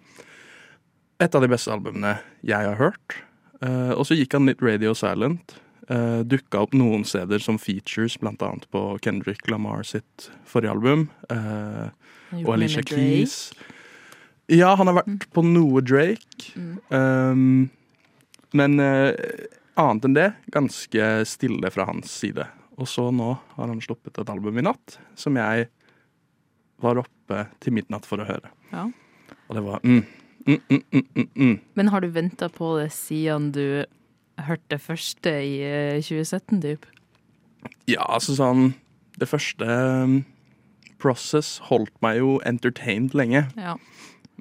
et 1.23 1.35
av 1.39 1.41
de 1.45 1.47
beste 1.53 1.71
albumene 1.71 2.17
jeg 2.43 2.67
har 2.67 2.75
hørt. 2.81 3.15
Eh, 3.61 3.93
og 3.93 4.07
så 4.09 4.17
gikk 4.17 4.37
han 4.37 4.49
litt 4.49 4.63
radio 4.65 4.95
silent. 4.97 5.57
Uh, 5.91 6.23
Dukka 6.23 6.61
opp 6.63 6.75
noen 6.77 7.03
steder 7.03 7.43
som 7.43 7.57
features, 7.59 8.15
annet 8.23 8.67
på 8.71 8.81
Kendrick 9.03 9.49
Lamar 9.51 9.83
sitt 9.83 10.29
forrige 10.47 10.71
album. 10.71 11.09
eh, 11.29 11.89
og 12.45 12.53
Alicia. 12.55 12.83
Keys. 12.87 13.51
Ja, 14.47 14.77
han 14.79 14.87
har 14.87 15.01
vært 15.01 15.27
på 15.35 15.43
noe 15.43 15.83
Drake. 15.83 16.55
Mm. 16.55 16.79
Um, 16.95 17.71
men 18.55 18.79
uh, 18.79 19.11
annet 19.75 20.07
enn 20.07 20.15
det, 20.15 20.29
ganske 20.55 21.11
stille 21.27 21.71
fra 21.75 21.89
hans 21.91 22.11
side. 22.23 22.47
Og 22.79 22.89
så 22.89 23.09
nå 23.11 23.35
har 23.57 23.69
han 23.69 23.83
sluppet 23.83 24.19
et 24.23 24.31
album 24.33 24.59
i 24.59 24.65
natt 24.65 24.97
som 25.19 25.37
jeg 25.37 25.69
var 26.81 27.03
oppe 27.03 27.45
til 27.61 27.75
midnatt 27.77 28.07
for 28.09 28.23
å 28.23 28.29
høre. 28.29 28.51
Ja. 28.71 28.87
Og 29.49 29.59
det 29.59 29.63
var 29.67 29.83
mm, 29.85 30.03
mm, 30.47 30.61
mm, 30.71 30.83
mm, 30.93 31.07
mm, 31.15 31.29
mm. 31.35 31.57
Men 31.75 31.89
har 31.89 32.01
du 32.01 32.09
venta 32.15 32.49
på 32.49 32.77
det 32.79 32.91
siden 32.95 33.51
du 33.57 33.85
hørte 34.47 34.77
det 34.77 34.81
første 34.83 35.33
i 35.45 35.61
eh, 35.67 36.01
2017, 36.01 36.61
typ? 36.65 36.87
Ja, 37.91 38.07
altså 38.07 38.33
sånn 38.39 38.71
Det 39.21 39.29
første 39.29 39.67
um, 39.67 40.21
Process 41.01 41.59
holdt 41.69 41.93
meg 42.05 42.21
jo 42.21 42.39
entertained 42.49 43.15
lenge. 43.17 43.47
Ja. 43.57 43.75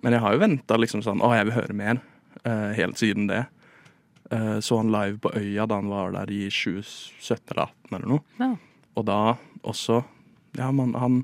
Men 0.03 0.15
jeg 0.15 0.23
har 0.23 0.35
jo 0.35 0.41
venta 0.43 0.77
liksom 0.79 1.03
sånn 1.03 1.23
Å, 1.23 1.31
jeg 1.35 1.49
vil 1.49 1.57
høre 1.57 1.75
mer. 1.75 2.01
Uh, 2.45 2.71
helt 2.75 2.99
siden 2.99 3.27
det. 3.31 3.45
Uh, 4.31 4.59
så 4.63 4.79
han 4.79 4.91
live 4.93 5.19
på 5.23 5.31
Øya 5.35 5.67
da 5.67 5.79
han 5.79 5.91
var 5.91 6.13
der 6.15 6.31
i 6.31 6.45
2017 6.51 7.55
eller 7.55 7.71
2018 7.71 7.95
eller 7.97 8.09
noe. 8.13 8.25
Ja. 8.39 8.51
Og 8.99 9.07
da 9.07 9.21
også 9.67 10.03
Ja, 10.57 10.71
man, 10.73 10.95
han 10.97 11.23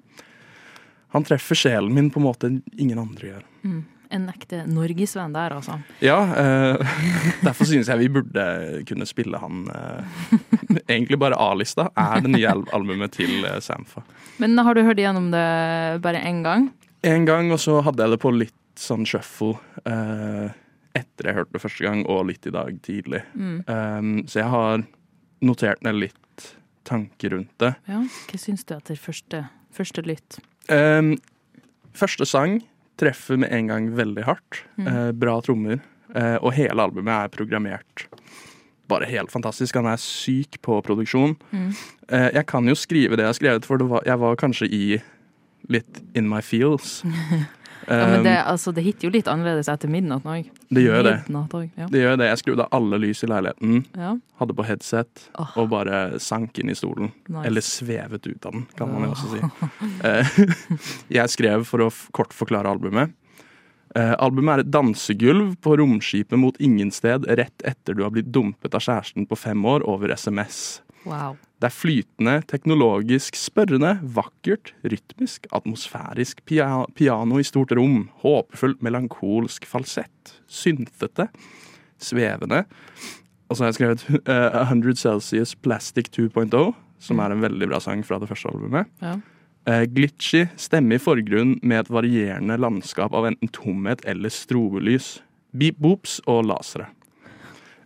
Han 1.16 1.24
treffer 1.24 1.56
sjelen 1.56 1.94
min 1.96 2.12
på 2.12 2.20
en 2.20 2.26
måte 2.28 2.50
ingen 2.76 3.00
andre 3.00 3.30
gjør. 3.30 3.44
Mm. 3.64 3.84
En 4.16 4.28
ekte 4.32 4.62
norgesvenn 4.70 5.34
der, 5.36 5.58
altså. 5.58 5.78
Ja, 6.04 6.18
eh, 6.40 6.98
derfor 7.48 7.68
synes 7.68 7.90
jeg 7.92 8.04
vi 8.06 8.12
burde 8.18 8.46
kunne 8.88 9.08
spille 9.10 9.40
han 9.42 9.66
eh, 9.76 10.20
Egentlig 10.86 11.20
bare 11.20 11.40
A-lista 11.42 11.90
er 12.00 12.24
det 12.24 12.32
nye 12.32 12.54
albumet 12.76 13.16
til 13.18 13.44
eh, 13.44 13.60
Samfa. 13.64 14.06
Men 14.42 14.58
har 14.64 14.78
du 14.78 14.86
hørt 14.86 15.02
igjennom 15.02 15.32
det 15.34 15.48
bare 16.06 16.22
én 16.24 16.44
gang? 16.46 16.70
En 17.06 17.26
gang, 17.28 17.52
og 17.54 17.60
så 17.62 17.82
hadde 17.86 18.06
jeg 18.06 18.16
det 18.16 18.22
på 18.24 18.32
litt 18.34 18.62
sånn 18.80 19.06
shuffle 19.08 19.56
eh, 19.88 20.54
etter 20.96 21.30
jeg 21.30 21.38
hørte 21.38 21.56
det 21.56 21.64
første 21.64 21.86
gang, 21.86 22.04
og 22.12 22.28
litt 22.30 22.48
i 22.48 22.54
dag 22.56 22.78
tidlig. 22.86 23.22
Mm. 23.36 23.58
Um, 23.68 24.14
så 24.32 24.42
jeg 24.42 24.52
har 24.54 24.86
notert 25.46 25.84
ned 25.86 26.00
litt 26.06 26.48
tanker 26.88 27.36
rundt 27.36 27.52
det. 27.62 27.74
Ja, 27.90 28.04
Hva 28.30 28.40
syns 28.40 28.64
du 28.68 28.76
etter 28.78 29.00
første, 29.00 29.46
første 29.76 30.06
lytt? 30.06 30.40
Um, 30.72 31.16
første 31.98 32.28
sang 32.30 32.62
treffer 33.00 33.40
med 33.42 33.52
en 33.54 33.72
gang 33.72 33.90
veldig 33.98 34.26
hardt. 34.28 34.62
Mm. 34.80 34.88
Eh, 34.88 35.12
bra 35.12 35.40
trommer. 35.44 35.82
Eh, 36.16 36.38
og 36.40 36.54
hele 36.56 36.86
albumet 36.86 37.16
er 37.16 37.34
programmert 37.34 38.08
bare 38.88 39.08
helt 39.10 39.32
fantastisk. 39.32 39.76
Han 39.76 39.90
er 39.90 40.02
syk 40.02 40.60
på 40.66 40.80
produksjon. 40.86 41.36
Mm. 41.52 41.70
Eh, 42.10 42.30
jeg 42.38 42.46
kan 42.50 42.68
jo 42.68 42.78
skrive 42.78 43.18
det 43.18 43.26
jeg 43.26 43.34
har 43.34 43.40
skrevet, 43.40 43.68
for 43.68 43.82
var, 43.90 44.06
jeg 44.06 44.22
var 44.22 44.40
kanskje 44.40 44.70
i 44.70 44.84
litt 45.70 46.02
in 46.14 46.30
my 46.30 46.42
feels. 46.46 47.00
Ja, 47.88 48.08
men 48.10 48.24
det, 48.26 48.36
Um, 48.36 48.52
altså, 48.52 48.72
det 48.74 48.84
hitter 48.86 49.08
jo 49.08 49.12
litt 49.14 49.28
annerledes 49.30 49.70
etter 49.72 49.90
midnatt 49.92 50.26
òg. 50.26 50.48
Det 50.74 50.84
gjør 50.84 51.04
det. 51.06 51.16
Ja. 51.30 51.88
Det 51.92 52.02
gjør 52.02 52.18
det. 52.18 52.30
Jeg 52.32 52.42
skrudde 52.42 52.66
av 52.66 52.78
alle 52.78 53.00
lys 53.02 53.24
i 53.24 53.30
leiligheten, 53.30 53.86
Ja. 53.96 54.16
hadde 54.42 54.56
på 54.58 54.66
headset 54.66 55.28
oh. 55.40 55.52
og 55.62 55.70
bare 55.70 56.20
sank 56.20 56.58
inn 56.60 56.70
i 56.70 56.76
stolen. 56.78 57.12
Nice. 57.28 57.46
Eller 57.46 57.62
svevet 57.62 58.26
ut 58.28 58.46
av 58.46 58.52
den, 58.58 58.66
kan 58.76 58.92
man 58.92 59.08
jo 59.08 59.14
også 59.16 59.34
si. 59.36 59.42
Eh, 60.06 60.28
jeg 61.10 61.32
skrev 61.32 61.64
for 61.66 61.86
å 61.86 61.92
kort 62.14 62.34
forklare 62.36 62.70
albumet. 62.70 63.14
Eh, 63.96 64.14
albumet 64.20 64.58
er 64.58 64.64
et 64.66 64.72
dansegulv 64.74 65.56
på 65.64 65.78
romskipet 65.80 66.38
mot 66.40 66.58
ingen 66.60 66.92
sted 66.92 67.24
rett 67.40 67.64
etter 67.64 67.96
du 67.96 68.04
har 68.04 68.12
blitt 68.12 68.28
dumpet 68.34 68.76
av 68.76 68.84
kjæresten 68.84 69.28
på 69.30 69.38
fem 69.40 69.62
år 69.66 69.86
over 69.88 70.12
SMS. 70.12 70.82
Wow. 71.06 71.38
Det 71.62 71.70
er 71.70 71.74
flytende, 71.74 72.36
teknologisk 72.50 73.38
spørrende, 73.40 73.96
vakkert, 74.16 74.74
rytmisk, 74.84 75.48
atmosfærisk 75.56 76.42
pia 76.50 76.68
piano 76.98 77.40
i 77.40 77.46
stort 77.48 77.72
rom, 77.78 78.10
håpefullt, 78.24 78.82
melankolsk 78.86 79.68
falsett, 79.70 80.36
syntete, 80.52 81.30
svevende. 82.02 82.66
Og 83.50 83.56
så 83.56 83.64
har 83.64 83.72
jeg 83.72 83.78
skrevet 83.80 84.04
uh, 84.28 84.66
100 84.66 84.98
Celsius 85.00 85.56
Plastic 85.56 86.10
2.0, 86.18 86.74
som 87.00 87.22
er 87.22 87.32
en 87.32 87.46
veldig 87.46 87.70
bra 87.70 87.80
sang 87.84 88.04
fra 88.06 88.20
det 88.20 88.30
første 88.32 88.52
albumet. 88.52 88.90
Ja. 89.04 89.20
Eh, 89.66 89.88
glitchy, 89.90 90.44
stemme 90.62 91.00
i 91.00 91.02
forgrunn 91.02 91.56
med 91.66 91.80
et 91.80 91.90
varierende 91.90 92.58
landskap 92.62 93.16
av 93.18 93.26
enten 93.32 93.50
tomhet 93.50 94.04
eller 94.06 94.30
strobelys. 94.30 95.16
Beep-boops 95.58 96.20
og 96.30 96.44
lasere. 96.52 96.92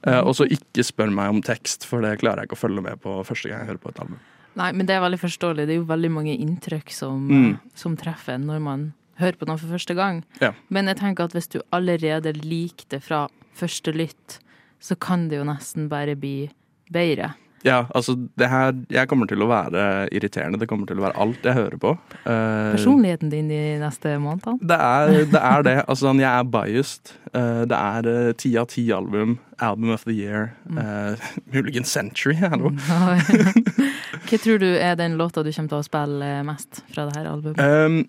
Eh, 0.07 0.19
og 0.19 0.35
så 0.37 0.45
ikke 0.47 0.83
spør 0.85 1.11
meg 1.11 1.29
om 1.29 1.41
tekst, 1.43 1.85
for 1.85 2.01
det 2.01 2.19
klarer 2.21 2.43
jeg 2.43 2.49
ikke 2.49 2.57
å 2.59 2.63
følge 2.67 2.81
med 2.85 3.01
på 3.03 3.17
første 3.27 3.49
gang 3.49 3.59
jeg 3.65 3.71
hører 3.73 3.81
på 3.83 3.89
et 3.89 3.99
album. 3.99 4.19
Nei, 4.59 4.71
men 4.71 4.85
det 4.87 4.95
er 4.95 5.01
veldig 5.03 5.19
forståelig. 5.21 5.65
Det 5.67 5.75
er 5.75 5.79
jo 5.81 5.85
veldig 5.89 6.11
mange 6.11 6.37
inntrykk 6.37 6.89
som, 6.91 7.27
Mm. 7.27 7.51
eh, 7.53 7.57
som 7.75 7.95
treffer 7.97 8.33
en 8.35 8.45
når 8.47 8.61
man 8.61 8.93
hører 9.19 9.37
på 9.37 9.45
noe 9.47 9.57
for 9.57 9.67
første 9.67 9.95
gang. 9.95 10.23
Ja. 10.41 10.53
Men 10.69 10.85
jeg 10.87 10.97
tenker 10.97 11.23
at 11.25 11.33
hvis 11.33 11.49
du 11.49 11.61
allerede 11.73 12.33
liker 12.33 12.85
det 12.89 13.03
fra 13.03 13.27
første 13.55 13.93
lytt, 13.93 14.39
så 14.79 14.97
kan 14.97 15.27
det 15.27 15.37
jo 15.39 15.43
nesten 15.43 15.89
bare 15.89 16.15
bli 16.15 16.49
bedre. 16.91 17.33
Ja, 17.65 17.83
altså 17.95 18.15
det 18.39 18.47
her 18.49 18.73
Jeg 18.89 19.09
kommer 19.11 19.27
til 19.27 19.41
å 19.43 19.49
være 19.49 20.07
irriterende. 20.15 20.59
Det 20.61 20.67
kommer 20.69 20.87
til 20.87 20.99
å 21.01 21.05
være 21.07 21.19
alt 21.19 21.43
jeg 21.45 21.57
hører 21.57 21.79
på. 21.81 21.93
Uh, 22.23 22.71
Personligheten 22.75 23.31
din 23.33 23.49
de 23.51 23.59
neste 23.81 24.15
månedene. 24.21 24.59
det 24.69 24.79
er 24.79 25.11
det. 25.33 25.41
Er 25.41 25.65
det. 25.67 25.75
Altså, 25.87 26.07
sånn, 26.07 26.21
jeg 26.23 26.29
er 26.31 26.47
biased. 26.53 27.13
Uh, 27.33 27.63
det 27.69 27.77
er 27.77 28.09
eh, 28.09 28.31
ti 28.39 28.53
av 28.57 28.69
ti 28.71 28.85
album. 28.95 29.37
Album 29.59 29.91
of 29.93 30.05
the 30.07 30.15
year. 30.15 30.53
eh, 30.71 31.29
muligens 31.53 31.91
Century. 31.91 32.35
Hallo. 32.41 32.71
Hva 32.79 34.37
tror 34.39 34.61
du 34.61 34.69
er 34.71 34.95
den 34.99 35.17
låta 35.19 35.43
du 35.43 35.51
kommer 35.51 35.73
til 35.75 35.81
å 35.81 35.85
spille 35.85 36.31
mest 36.47 36.83
fra 36.93 37.09
det 37.09 37.17
her 37.19 37.27
albumet? 37.33 37.59
Um, 37.59 38.03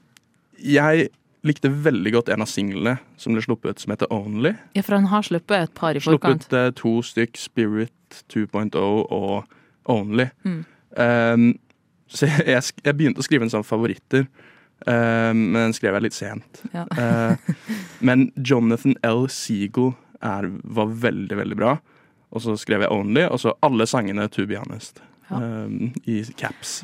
jeg 0.60 1.08
likte 1.46 1.70
veldig 1.72 2.12
godt 2.14 2.28
en 2.32 2.44
av 2.44 2.50
singlene 2.50 2.98
som 3.20 3.34
ble 3.34 3.42
sluppet, 3.44 3.80
som 3.80 3.94
heter 3.94 4.10
Only. 4.12 4.52
Ja, 4.76 4.84
for 4.84 4.98
han 4.98 5.08
har 5.12 5.24
sluppet 5.26 5.56
et 5.56 5.74
par 5.76 5.96
i 5.96 6.02
forkant. 6.02 6.44
Sluppet 6.44 6.58
eh, 6.58 6.70
to 6.76 6.92
stykk, 7.06 7.40
Spirit 7.40 8.22
2.0 8.32 8.76
og 8.76 9.44
Only. 9.90 10.28
Mm. 10.44 10.62
Um, 10.96 11.50
så 12.10 12.28
jeg, 12.28 12.62
jeg, 12.84 12.96
begynte 12.96 13.22
å 13.22 13.26
skrive 13.26 13.46
en 13.46 13.52
sånn 13.52 13.66
favoritter, 13.66 14.26
um, 14.84 15.46
men 15.52 15.60
den 15.68 15.76
skrev 15.76 15.96
jeg 15.96 16.08
litt 16.08 16.18
sent. 16.18 16.64
Ja. 16.74 16.86
uh, 16.98 17.54
men 18.06 18.28
Jonathan 18.36 18.98
L. 19.06 19.26
Seagull 19.32 19.94
er, 20.20 20.50
var 20.64 20.92
veldig, 21.08 21.40
veldig 21.40 21.60
bra. 21.60 21.78
Og 22.30 22.44
så 22.44 22.54
skrev 22.60 22.84
jeg 22.84 22.94
Only, 22.94 23.24
og 23.26 23.40
så 23.42 23.56
alle 23.66 23.88
sangene 23.90 24.28
To 24.30 24.44
Be 24.46 24.58
Honest. 24.60 25.00
Ja. 25.30 25.36
Um, 25.38 25.92
I 26.06 26.22
caps. 26.36 26.80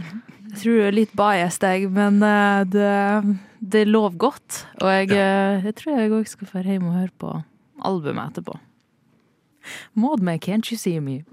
Jeg 0.51 0.61
tror 0.61 0.79
du 0.79 0.85
er 0.87 0.95
litt 0.95 1.15
biased, 1.19 1.65
jeg, 1.67 1.91
men 1.91 2.23
eh, 2.23 2.63
det, 2.71 3.37
det 3.61 3.87
lov 3.89 4.15
godt. 4.17 4.63
Og 4.81 4.89
jeg, 4.93 5.11
ja. 5.11 5.59
jeg 5.65 5.75
tror 5.81 5.99
jeg 5.99 6.13
òg 6.15 6.31
skal 6.31 6.53
dra 6.53 6.63
hjem 6.63 6.87
og 6.93 6.97
høre 7.01 7.15
på 7.19 7.35
albumet 7.85 8.31
etterpå. 8.31 8.59
Maud 9.95 10.23
med 10.23 10.39
'Can't 10.39 10.71
You 10.71 10.79
See 10.79 11.01
Me'. 11.01 11.25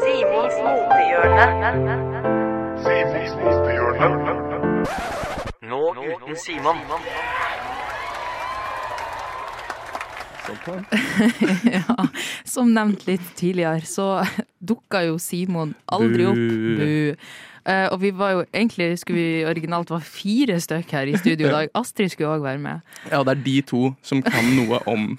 Simons 0.00 0.56
motehjørne. 0.64 1.70
Nå 5.68 5.80
uten 5.92 6.36
Simon. 6.36 6.76
ja, 11.78 12.08
som 12.44 12.72
nevnt 12.74 13.06
litt 13.08 13.26
tidligere, 13.38 13.84
så 13.86 14.24
dukka 14.58 15.04
jo 15.06 15.18
Simon 15.22 15.74
aldri 15.86 16.26
opp. 16.28 16.44
Bu. 16.78 16.88
Bu. 17.68 17.72
Eh, 17.72 17.86
og 17.92 18.00
vi 18.00 18.10
var 18.16 18.32
jo 18.32 18.44
egentlig 18.48 18.98
skulle 19.02 19.18
vi 19.20 19.44
originalt 19.48 19.90
var 19.92 20.00
fire 20.04 20.56
stykk 20.60 20.92
her 20.96 21.10
i 21.12 21.16
studio 21.20 21.48
i 21.48 21.52
dag. 21.52 21.70
Astrid 21.78 22.12
skulle 22.12 22.38
òg 22.38 22.44
være 22.46 22.58
med. 22.62 22.80
Ja, 23.10 23.20
det 23.26 23.34
er 23.36 23.42
de 23.44 23.56
to 23.68 23.82
som 24.02 24.22
kan 24.24 24.48
noe 24.56 24.80
om 24.88 25.10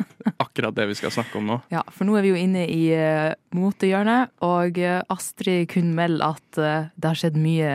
akkurat 0.42 0.76
det 0.78 0.88
vi 0.90 0.98
skal 0.98 1.14
snakke 1.14 1.38
om 1.40 1.50
nå. 1.50 1.60
Ja, 1.76 1.84
for 1.94 2.10
nå 2.10 2.18
er 2.18 2.26
vi 2.26 2.32
jo 2.34 2.40
inne 2.40 2.66
i 2.70 2.82
uh, 2.98 3.34
motehjørnet, 3.56 4.34
og 4.46 4.80
uh, 4.82 5.02
Astrid 5.14 5.70
kunne 5.74 5.94
melde 5.98 6.26
at 6.26 6.60
uh, 6.60 6.90
det 6.98 7.12
har 7.12 7.20
skjedd 7.22 7.38
mye 7.40 7.72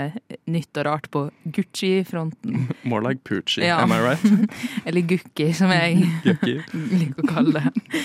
nytt 0.50 0.80
og 0.82 0.86
rart 0.88 1.08
på 1.14 1.26
Gucci-fronten. 1.54 2.66
More 2.90 3.04
like 3.06 3.22
Poochie, 3.24 3.64
Ja. 3.68 3.78
am 3.82 3.94
I 3.94 4.00
right? 4.02 4.24
Eller 4.84 5.06
Gukki, 5.06 5.52
som 5.56 5.70
jeg 5.72 6.02
liker 6.24 7.22
å 7.22 7.28
kalle 7.30 7.60
det. 7.62 8.02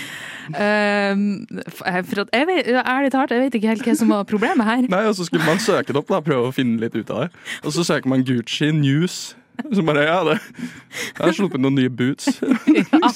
Um, 0.54 1.46
for 1.70 2.02
for 2.10 2.20
at 2.24 2.28
jeg 2.34 2.46
vet, 2.50 2.70
ærlig 2.84 3.10
talt, 3.12 3.30
jeg 3.34 3.40
vet 3.44 3.54
ikke 3.58 3.68
helt 3.74 3.84
hva 3.86 3.94
som 3.96 4.08
var 4.14 4.24
problemet 4.28 4.66
her. 4.66 4.86
Nei, 4.90 5.04
og 5.08 5.14
så 5.18 5.26
skulle 5.28 5.44
man 5.46 5.58
søke 5.62 5.92
det 5.92 6.00
opp, 6.00 6.08
da, 6.10 6.20
prøve 6.24 6.48
å 6.50 6.54
finne 6.54 6.80
litt 6.82 6.96
ut 6.96 7.10
av 7.10 7.26
det. 7.26 7.30
Og 7.64 7.72
så 7.76 7.84
søker 7.86 8.08
man 8.10 8.24
Gucci 8.26 8.70
News. 8.72 9.20
Så 9.60 9.82
bare, 9.84 10.06
ja, 10.08 10.20
det 10.24 10.38
Jeg 10.40 11.20
har 11.20 11.34
sluppet 11.36 11.60
noen 11.60 11.74
nye 11.76 11.90
boots. 11.92 12.30
Ja, 12.70 13.10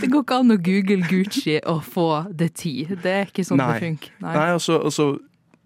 det 0.00 0.10
går 0.12 0.22
ikke 0.22 0.36
an 0.44 0.54
å 0.54 0.58
google 0.62 1.00
Gucci 1.10 1.56
og 1.66 1.80
få 1.90 2.04
det 2.30 2.52
ti. 2.60 2.84
Det 2.86 3.14
er 3.22 3.26
ikke 3.32 3.42
sånn 3.48 3.58
Nei. 3.58 3.72
det 3.72 3.82
funker. 3.88 4.12
Nei. 4.22 4.34
Nei, 4.36 4.46
og 4.54 4.62
så, 4.62 4.78
og 4.78 4.94
så 4.94 5.08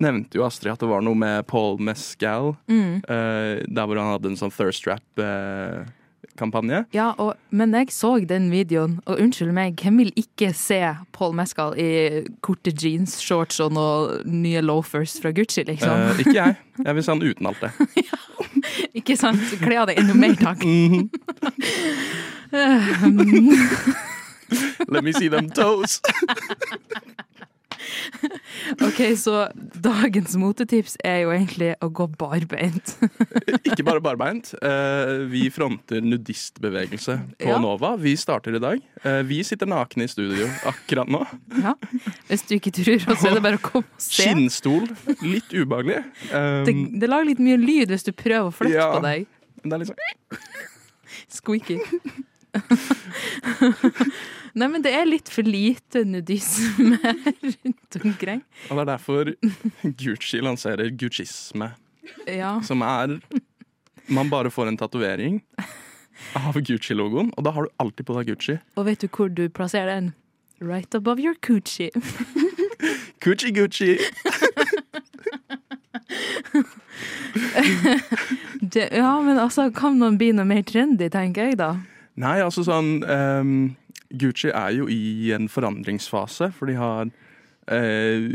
nevnte 0.03 0.39
jo 0.41 0.47
Astrid 0.47 0.73
at 0.73 0.81
det 0.83 0.89
var 0.89 1.05
noe 1.05 1.15
med 1.19 1.45
Paul 1.51 1.77
Mescal, 1.85 2.57
Mm. 2.67 3.03
uh, 3.05 3.61
der 3.69 3.85
hvor 3.87 4.01
han 4.01 4.15
hadde 4.15 4.33
en 4.33 4.41
sånn 4.41 4.51
thirst 4.55 4.89
trap-kampanje. 6.37 6.85
Ja, 6.93 7.13
og, 7.19 7.35
men 7.51 7.73
jeg 7.75 7.91
så 7.93 8.19
den 8.29 8.51
videoen, 8.51 9.01
og 9.07 9.19
unnskyld 9.21 9.53
meg, 9.53 9.75
hvem 9.83 9.99
vil 9.99 10.13
ikke 10.17 10.53
se 10.55 10.81
Paul 11.13 11.35
Mescal 11.35 11.75
i 11.79 12.25
korte 12.41 12.73
jeans, 12.73 13.19
shorts 13.21 13.61
og 13.61 13.73
noen 13.73 14.23
nye 14.43 14.61
loafers 14.63 15.19
fra 15.23 15.31
Gucci, 15.33 15.65
liksom? 15.65 15.91
Eh, 15.91 16.19
ikke 16.25 16.37
jeg. 16.37 16.57
Jeg 16.87 16.95
vil 16.97 17.05
se 17.05 17.13
han 17.13 17.21
uten 17.23 17.47
alt 17.47 17.61
det. 17.61 17.71
Ikke 18.97 19.17
sant? 19.21 19.43
Kle 19.61 19.77
av 19.83 19.91
deg 19.91 19.99
enda 20.01 20.15
mer, 20.17 20.37
takk. 20.41 20.65
Mhm. 22.53 23.49
Let 24.93 25.05
me 25.05 25.13
see 25.13 25.29
them 25.33 25.49
toes. 25.49 26.03
OK, 28.85 29.17
så 29.17 29.47
dagens 29.83 30.35
motetips 30.41 30.95
er 31.05 31.23
jo 31.25 31.33
egentlig 31.35 31.73
å 31.83 31.89
gå 31.95 32.07
barbeint. 32.19 32.93
Ikke 33.69 33.85
bare 33.87 34.03
barbeint. 34.05 34.53
Eh, 34.63 35.13
vi 35.33 35.45
fronter 35.55 36.01
nudistbevegelse 36.05 37.17
på 37.43 37.51
Ja. 37.51 37.59
Nova. 37.63 37.95
Vi 38.01 38.15
starter 38.21 38.57
i 38.59 38.63
dag. 38.63 38.81
Eh, 39.03 39.21
vi 39.29 39.41
sitter 39.47 39.67
nakne 39.71 40.07
i 40.07 40.11
studio 40.13 40.47
akkurat 40.71 41.11
nå. 41.13 41.23
Ja. 41.63 41.75
Hvis 42.31 42.47
du 42.49 42.57
ikke 42.59 42.73
tror, 42.79 43.03
så 43.05 43.31
er 43.31 43.39
det 43.39 43.45
bare 43.45 43.61
å 43.61 43.65
komme 43.67 43.85
og 43.89 44.03
se. 44.03 44.23
Skinnstol. 44.23 44.89
Litt 45.27 45.53
ubehagelig. 45.53 46.03
Um, 46.33 46.65
Det, 46.69 46.77
det 47.03 47.11
lager 47.13 47.33
litt 47.33 47.43
mye 47.43 47.61
lyd 47.61 47.93
hvis 47.95 48.07
du 48.09 48.13
prøver 48.15 48.49
å 48.51 48.55
flytte 48.55 48.79
Ja. 48.79 48.91
på 48.97 49.03
deg. 49.05 49.27
det 49.63 49.73
er 49.73 49.83
litt 49.85 49.93
sånn 49.93 50.41
Squeaky. 51.33 51.79
Nei, 54.55 54.67
men 54.69 54.83
det 54.85 54.91
er 54.93 55.07
litt 55.09 55.31
for 55.33 55.41
lite 55.49 56.03
nudisme 56.05 56.99
rundt 57.49 57.97
omkring. 58.05 58.43
Og 58.69 58.77
det 58.77 58.83
er 58.83 58.89
derfor 58.91 59.31
Gucci 59.97 60.43
lanserer 60.45 60.91
guccisme, 61.01 61.71
Ja. 62.29 62.59
som 62.63 62.83
er 62.85 63.15
Man 64.13 64.29
bare 64.29 64.51
får 64.53 64.69
en 64.69 64.77
tatovering 64.77 65.39
av 66.37 66.59
Gucci-logoen, 66.61 67.31
og 67.39 67.45
da 67.47 67.51
har 67.57 67.65
du 67.65 67.71
alltid 67.81 68.05
på 68.09 68.15
deg 68.19 68.27
Gucci. 68.35 68.59
Og 68.77 68.85
vet 68.91 69.01
du 69.01 69.09
hvor 69.09 69.29
du 69.33 69.47
plasserer 69.49 69.89
den? 69.95 70.13
Right 70.61 70.95
above 70.95 71.19
your 71.23 71.35
coochie. 71.43 71.89
Gucci, 73.25 73.51
Gucci! 73.57 73.97
Det, 78.61 78.89
ja, 78.93 79.21
men 79.23 79.39
altså, 79.39 79.71
kan 79.75 79.99
man 79.99 80.19
bli 80.21 80.31
noe 80.37 80.47
mer 80.49 80.63
trendy, 80.67 81.09
tenker 81.13 81.51
jeg 81.51 81.59
da. 81.61 81.73
Nei, 82.21 82.41
altså 82.45 82.65
sånn 82.67 83.03
um, 83.09 83.53
Gucci 84.13 84.51
er 84.53 84.71
jo 84.77 84.89
i 84.93 85.31
en 85.33 85.47
forandringsfase, 85.49 86.51
for 86.53 86.69
de 86.69 86.75
har 86.77 87.07
uh, 87.09 88.27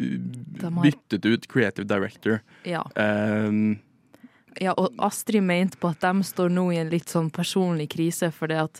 byttet 0.81 1.25
ut 1.25 1.47
creative 1.51 1.85
director. 1.87 2.39
Ja. 2.65 2.85
Um, 2.95 3.77
Ja, 4.57 4.71
og 4.73 4.95
Astrid 5.05 5.43
mente 5.45 5.77
på 5.77 5.91
at 5.93 6.01
de 6.01 6.23
står 6.25 6.49
nå 6.49 6.71
i 6.73 6.79
en 6.81 6.89
litt 6.89 7.11
sånn 7.13 7.27
personlig 7.29 7.91
krise, 7.93 8.31
fordi 8.33 8.55
at 8.57 8.79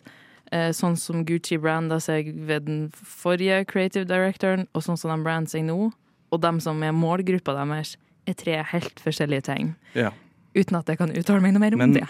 eh, 0.50 0.72
sånn 0.74 0.96
som 0.98 1.20
Gucci 1.28 1.60
branda 1.62 2.00
seg 2.02 2.32
ved 2.48 2.66
den 2.66 2.80
forrige 2.98 3.60
creative 3.70 4.08
directoren, 4.10 4.66
og 4.74 4.82
sånn 4.82 4.98
som 4.98 5.14
de 5.14 5.20
brander 5.22 5.52
seg 5.54 5.68
nå, 5.68 5.92
og 6.34 6.42
dem 6.42 6.58
som 6.66 6.82
er 6.82 6.96
målgruppa 6.98 7.54
deres, 7.60 7.94
er 8.26 8.34
tre 8.34 8.58
helt 8.72 8.98
forskjellige 9.06 9.46
ting. 9.52 9.76
ja. 9.94 10.10
Uten 10.58 10.80
at 10.80 10.88
jeg 10.90 10.98
kan 10.98 11.12
uttale 11.14 11.44
meg 11.44 11.54
noe 11.54 11.62
mer 11.62 11.76
om 11.78 11.84
Men- 11.84 11.94
det. 11.94 12.08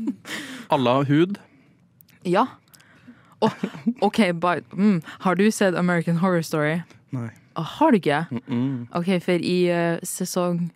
Alle 0.72 0.88
har 0.96 1.04
hud. 1.04 1.36
Ja. 2.24 2.46
Oh, 3.44 3.52
OK, 4.00 4.32
but, 4.32 4.64
mm, 4.72 5.02
har 5.26 5.34
du 5.34 5.50
sett 5.50 5.74
American 5.74 6.16
Horror 6.16 6.42
Story? 6.42 6.82
Nei. 7.10 7.28
Oh, 7.56 7.64
har 7.78 7.92
du 7.92 7.96
ikke? 7.96 8.26
Mm 8.30 8.40
-mm. 8.48 8.98
OK, 8.98 9.22
for 9.22 9.32
i 9.32 9.70
uh, 9.70 9.98
sesong 10.02 10.70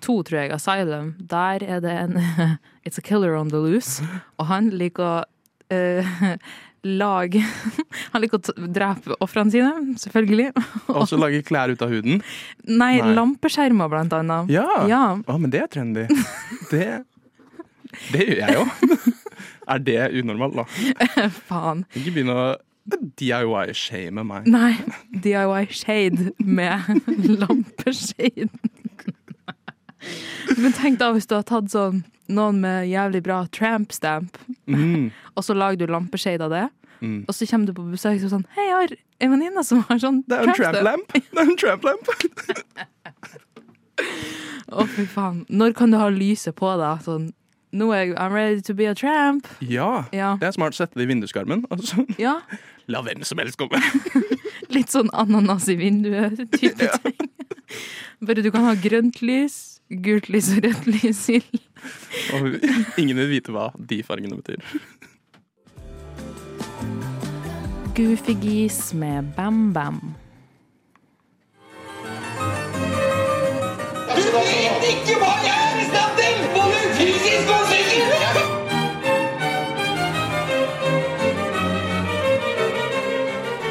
to, 0.00 0.22
tror 0.22 0.38
jeg, 0.38 0.52
Asylum, 0.52 1.14
der 1.30 1.62
er 1.62 1.80
det 1.80 1.90
en 1.90 2.18
It's 2.86 2.98
a 2.98 3.00
killer 3.00 3.36
on 3.36 3.48
the 3.48 3.56
loose, 3.56 4.02
og 4.38 4.46
han 4.46 4.70
liker 4.70 5.02
å 5.02 5.24
uh, 5.72 6.36
lage 6.82 7.42
Han 8.12 8.22
liker 8.22 8.38
å 8.38 8.66
drepe 8.66 9.16
ofrene 9.20 9.50
sine, 9.50 9.96
selvfølgelig. 9.96 10.52
Og 10.88 11.08
så 11.08 11.16
lage 11.16 11.42
klær 11.42 11.70
ut 11.70 11.82
av 11.82 11.88
huden. 11.88 12.22
Nei, 12.66 13.00
Nei. 13.00 13.14
lampeskjermer, 13.14 13.88
blant 13.88 14.12
annet. 14.12 14.50
Ja! 14.50 14.66
Ja. 14.90 15.18
Å, 15.26 15.38
men 15.38 15.50
det 15.50 15.62
er 15.62 15.66
trendy. 15.66 16.06
Det, 16.70 17.04
det 18.12 18.26
gjør 18.26 18.38
jeg 18.42 18.54
jo. 18.58 19.12
Er 19.68 19.78
det 19.78 20.10
unormalt, 20.18 20.56
da? 20.58 20.64
Faen. 21.48 21.84
Ikke 21.94 22.10
begynn 22.16 22.32
å 22.34 22.56
DIY-shame 23.20 24.24
meg. 24.26 24.46
Nei, 24.50 24.72
DIY 25.22 25.68
shade 25.70 26.32
med 26.42 26.82
lampeshade. 27.42 28.48
Men 30.58 30.72
tenk 30.74 30.98
da 30.98 31.12
hvis 31.14 31.28
du 31.30 31.36
har 31.38 31.44
tatt 31.46 31.70
sånn 31.70 32.00
noen 32.32 32.58
med 32.64 32.88
jævlig 32.90 33.22
bra 33.26 33.44
tramp 33.54 33.92
stamp, 33.94 34.38
Mm. 34.66 35.10
og 35.36 35.42
så 35.44 35.54
lager 35.58 35.82
du 35.86 35.92
lampeshade 35.92 36.44
av 36.46 36.50
det, 36.54 36.68
Mm. 37.02 37.24
og 37.26 37.34
så 37.34 37.46
kommer 37.50 37.66
du 37.66 37.72
på 37.74 37.82
besøk 37.90 38.20
og 38.22 38.30
sånn 38.30 38.44
Hei, 38.54 38.62
jeg 38.68 38.74
har 38.78 38.92
en 39.26 39.30
venninne 39.32 39.64
som 39.66 39.80
har 39.88 39.98
sånn 39.98 40.20
Det 40.30 40.36
er 40.38 40.44
en 40.44 40.52
tramp 40.54 40.60
tramp 40.60 40.76
stamp. 40.76 40.86
lamp. 40.86 41.08
Det 41.18 41.40
er 41.42 41.48
en 41.50 41.56
tramp 41.58 41.82
lamp. 41.82 42.06
Å, 44.72 44.84
fy 44.88 45.04
faen. 45.10 45.40
Når 45.50 45.74
kan 45.76 45.90
du 45.90 45.98
ha 45.98 46.06
lyset 46.14 46.54
på 46.58 46.70
deg? 46.80 47.02
Sånn 47.04 47.26
Nå 47.72 47.86
er 47.92 48.02
jeg 48.02 48.16
I'm 48.20 48.32
ready 48.36 48.60
to 48.68 48.74
be 48.76 48.84
a 48.90 48.94
tramp. 48.94 49.46
Ja, 49.64 50.04
Ja. 50.12 50.34
det 50.40 50.46
er 50.50 50.52
smart. 50.52 50.74
Sette 50.76 50.98
det 51.00 51.06
i 51.06 51.12
vinduskarmen. 51.12 51.64
Altså. 51.72 52.04
Ja. 52.20 52.34
la 52.92 53.00
hvem 53.02 53.22
som 53.24 53.38
helst 53.40 53.56
komme. 53.60 53.80
Litt 54.76 54.92
sånn 54.92 55.08
ananas 55.16 55.68
i 55.72 55.76
vinduet-type 55.80 56.88
ting. 57.02 57.30
Bare 58.22 58.42
du 58.44 58.50
kan 58.52 58.64
ha 58.68 58.74
grønt 58.76 59.22
lys, 59.24 59.80
gult 60.04 60.28
lys 60.32 60.50
og 60.52 60.64
rødt 60.66 60.86
lys 60.86 61.22
i 61.32 61.38
Og 62.36 62.58
ingen 63.00 63.16
vil 63.18 63.30
vite 63.32 63.52
hva 63.54 63.70
de 63.76 64.02
fargene 64.06 64.36
betyr. 64.38 64.60
Goofy 67.96 68.36
Gis 68.40 68.92
med 68.96 69.32
Bam 69.36 69.72
Bam. 69.72 69.98
Du 74.12 74.22
vet 74.36 74.88
ikke 74.92 75.18
hva 75.20 75.32
jeg 75.44 75.56
er 75.56 75.82
i 75.82 75.90
stand 75.90 76.20
til! 76.20 76.81
Og 77.02 77.08
psykisk! 77.08 77.48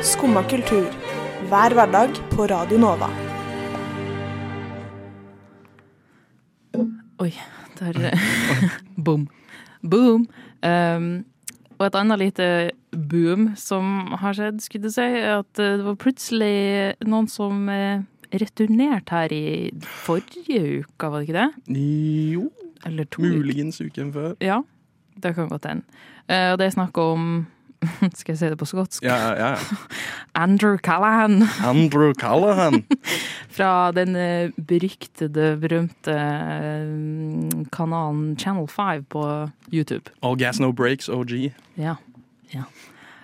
Skumma 0.04 0.41
kultur. 0.52 0.89
Hver 1.48 1.76
hverdag 1.78 2.20
på 2.34 2.48
Radio 2.52 2.80
Nova. 2.82 3.08
Oi, 7.24 7.32
der 7.80 8.02
Boom. 9.06 9.30
Boom. 9.80 10.28
Um, 10.60 11.24
og 11.80 11.88
et 11.88 11.96
annet 11.96 12.20
lite 12.20 12.72
boom 12.91 13.54
som 13.56 14.12
har 14.20 14.36
skjedd, 14.36 14.60
skulle 14.60 14.91
jeg 14.91 14.98
si, 14.98 15.08
er 15.08 15.38
at 15.39 15.62
eh, 15.62 15.78
det 15.80 15.86
var 15.88 15.96
plutselig 16.04 16.56
noen 17.08 17.32
som 17.32 17.70
eh, 17.72 18.04
returnerte 18.44 19.15
her 19.15 19.34
i 19.34 19.46
forrige 20.04 20.84
uke, 20.84 21.08
var 21.08 21.22
det 21.22 21.30
ikke 21.30 21.39
det? 21.39 21.80
Jo, 22.36 22.50
Eller 22.86 23.08
to 23.10 23.22
muligens 23.22 23.82
uken 23.82 24.13
før. 24.13 24.36
Ja, 24.41 24.62
det 25.24 25.36
kan 25.36 25.50
godt 25.50 25.67
hende. 25.70 25.84
Eh, 26.28 26.52
og 26.52 26.60
det 26.60 26.70
er 26.70 26.78
snakk 26.78 26.98
om 26.98 27.48
Skal 28.20 28.34
jeg 28.34 28.38
si 28.38 28.50
det 28.52 28.58
på 28.62 28.67
skotsk? 28.70 29.04
Ja, 29.06 29.15
ja, 29.17 29.48
ja. 29.50 29.78
Andrew 30.44 30.78
Callahan. 30.78 31.41
Andrew 31.65 32.13
Callahan. 32.13 32.84
Fra 33.58 33.91
den 33.96 34.15
eh, 34.15 34.52
beryktede, 34.67 35.56
berømte 35.62 36.13
eh, 36.13 37.65
kanalen 37.74 38.38
Channel 38.38 38.67
5 38.67 39.06
på 39.10 39.26
YouTube. 39.74 40.13
All 40.22 40.38
gas 40.38 40.60
no 40.60 40.72
breaks, 40.72 41.10
OG. 41.10 41.52
Ja. 41.78 41.96
ja. 42.54 42.67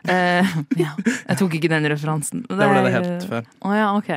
Uh, 0.08 0.48
ja. 0.80 0.94
Jeg 1.28 1.38
tok 1.38 1.54
ikke 1.58 1.70
den 1.72 1.86
referansen. 1.92 2.46
Det 2.48 2.58
ble 2.58 2.84
det 2.86 2.94
helt 2.96 3.28
før. 3.28 3.48
Å 3.68 3.76
ja, 3.76 3.88
OK. 3.98 4.12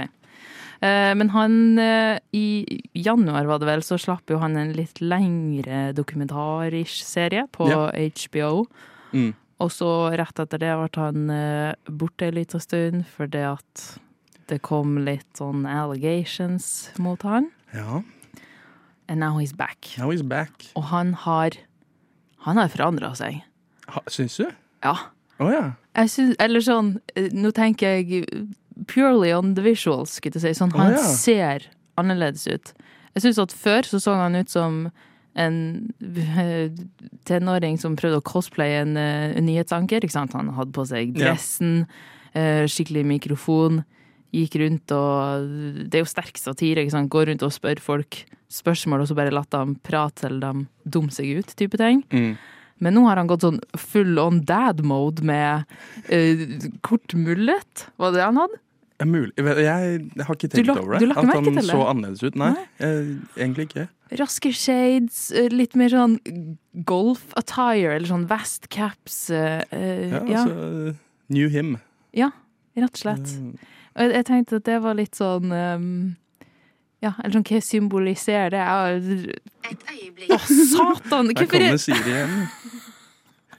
Eh, 0.80 1.12
men 1.14 1.28
han 1.34 1.78
eh, 1.78 2.18
I 2.32 2.80
januar, 2.96 3.44
var 3.44 3.58
det 3.60 3.68
vel, 3.68 3.82
så 3.84 3.98
slapp 4.00 4.30
jo 4.32 4.38
han 4.40 4.56
en 4.56 4.72
litt 4.72 5.00
lengre 5.04 5.90
dokumentarisk 5.96 7.04
serie 7.04 7.46
på 7.52 7.68
Ja. 7.68 7.90
HBO. 7.92 8.66
Mm. 9.12 9.34
Og 9.60 9.68
så 9.74 9.90
rett 10.16 10.38
etter 10.40 10.58
det 10.62 10.72
ble 10.72 10.88
han 11.02 11.30
eh, 11.30 11.74
borte 11.90 12.30
en 12.30 12.34
liten 12.38 12.60
stund 12.64 13.04
fordi 13.12 13.42
at 13.44 13.84
det 14.48 14.62
kom 14.66 14.96
litt 15.04 15.28
sånn 15.38 15.66
allegations 15.68 16.90
mot 16.98 17.22
han. 17.22 17.50
Ja, 17.74 18.02
And 19.10 19.18
now 19.18 19.38
he's 19.38 19.52
back. 19.52 19.90
now 19.98 20.08
he's 20.10 20.22
back. 20.22 20.70
Og 20.76 20.84
han 20.84 21.14
har 21.14 21.50
Han 22.46 22.56
har 22.56 22.68
forandra 22.68 23.10
seg. 23.18 23.42
Ha, 23.88 24.00
syns 24.08 24.36
du? 24.38 24.46
Ja. 24.84 24.94
Å 25.40 25.50
ja. 25.50 25.64
Syns 26.06 26.36
Eller 26.38 26.60
sånn 26.60 27.00
Nå 27.34 27.50
tenker 27.52 27.98
jeg 27.98 28.24
purely 28.88 29.32
on 29.34 29.54
the 29.54 29.64
visuals, 29.64 30.16
skulle 30.18 30.40
jeg 30.40 30.48
si. 30.48 30.58
Sånn, 30.60 30.72
han 30.76 30.94
oh, 30.94 30.98
ja. 30.98 31.12
ser 31.16 31.68
annerledes 32.00 32.46
ut. 32.48 32.72
Jeg 33.16 33.26
syns 33.26 33.40
at 33.42 33.54
før 33.56 33.86
så 33.88 34.00
så 34.02 34.16
han 34.18 34.38
ut 34.38 34.52
som 34.52 34.84
en 35.38 35.56
eh, 36.00 36.70
tenåring 37.28 37.78
som 37.78 37.96
prøvde 37.98 38.18
å 38.18 38.26
cosplaye 38.26 38.82
en, 38.84 38.96
eh, 38.98 39.30
en 39.38 39.46
nyhetsanker. 39.46 40.04
Ikke 40.04 40.16
sant? 40.16 40.34
Han 40.38 40.52
hadde 40.56 40.74
på 40.76 40.86
seg 40.88 41.14
dressen, 41.16 41.84
ja. 42.34 42.66
skikkelig 42.70 43.06
mikrofon. 43.08 43.82
Gikk 44.30 44.60
rundt 44.62 44.92
og 44.94 45.48
Det 45.90 45.98
er 45.98 46.04
jo 46.04 46.10
sterk 46.10 46.38
satire. 46.38 46.84
ikke 46.84 46.94
sant? 46.94 47.10
Går 47.10 47.30
rundt 47.30 47.42
og 47.46 47.54
spør 47.54 47.82
folk 47.82 48.22
spørsmål, 48.50 49.02
og 49.02 49.10
så 49.10 49.16
bare 49.18 49.34
latt 49.34 49.50
dem 49.54 49.76
prate 49.86 50.26
til 50.26 50.40
de 50.42 50.52
dumme 50.84 51.14
seg 51.14 51.38
ut, 51.38 51.54
type 51.58 51.78
ting. 51.78 52.02
Mm. 52.10 52.34
Men 52.80 52.96
nå 52.96 53.04
har 53.06 53.20
han 53.20 53.28
gått 53.30 53.44
sånn 53.44 53.60
full 53.78 54.18
on 54.18 54.40
dad 54.48 54.80
mode 54.86 55.24
med 55.26 55.68
uh, 56.08 56.44
kort 56.86 57.14
mullet. 57.14 57.86
Var 58.00 58.12
det 58.12 58.20
det 58.20 58.26
han 58.26 58.40
hadde? 58.40 58.60
Er 59.00 59.08
mulig. 59.08 59.32
Jeg, 59.36 60.10
har 60.26 60.36
ikke 60.36 60.50
tenkt 60.52 60.66
la- 60.68 60.74
over 60.76 60.98
det. 61.00 61.08
At 61.16 61.30
han 61.32 61.62
så 61.64 61.78
annerledes 61.88 62.22
ut. 62.22 62.34
Nei, 62.36 62.52
eh, 62.84 63.14
egentlig 63.40 63.70
ikke. 63.70 63.86
Raske 64.20 64.50
shades, 64.52 65.30
eh, 65.32 65.48
litt 65.54 65.76
mer 65.78 65.88
sånn 65.88 66.18
golf-attire, 66.84 67.94
eller 67.96 68.10
sånn 68.10 68.26
vest-caps. 68.28 69.30
uh, 69.30 69.62
eh, 69.72 70.10
Ja, 70.10 70.20
ja, 70.26 70.44
altså, 70.44 70.96
New 71.30 71.48
him. 71.48 71.78
ja, 72.12 72.30
rett 72.76 72.90
og 72.92 72.98
slett. 72.98 73.36
Og 73.96 74.02
jeg, 74.04 74.12
jeg 74.18 74.24
tenkte 74.26 74.56
at 74.60 74.64
det 74.68 74.80
var 74.82 74.94
litt 74.94 75.14
sånn 75.18 75.50
um, 75.50 76.16
Ja, 77.00 77.14
eller 77.24 77.38
sånn 77.38 77.46
hva 77.48 77.62
symboliserer 77.64 78.50
det? 78.52 78.60
Jeg- 78.60 80.30
Å, 80.30 80.38
satan! 80.44 81.30
Der 81.32 81.34
Hvorfor 81.34 81.46
kommer 81.56 81.72
er 81.72 81.80
Siri 81.80 82.12
igjen. 82.12 82.50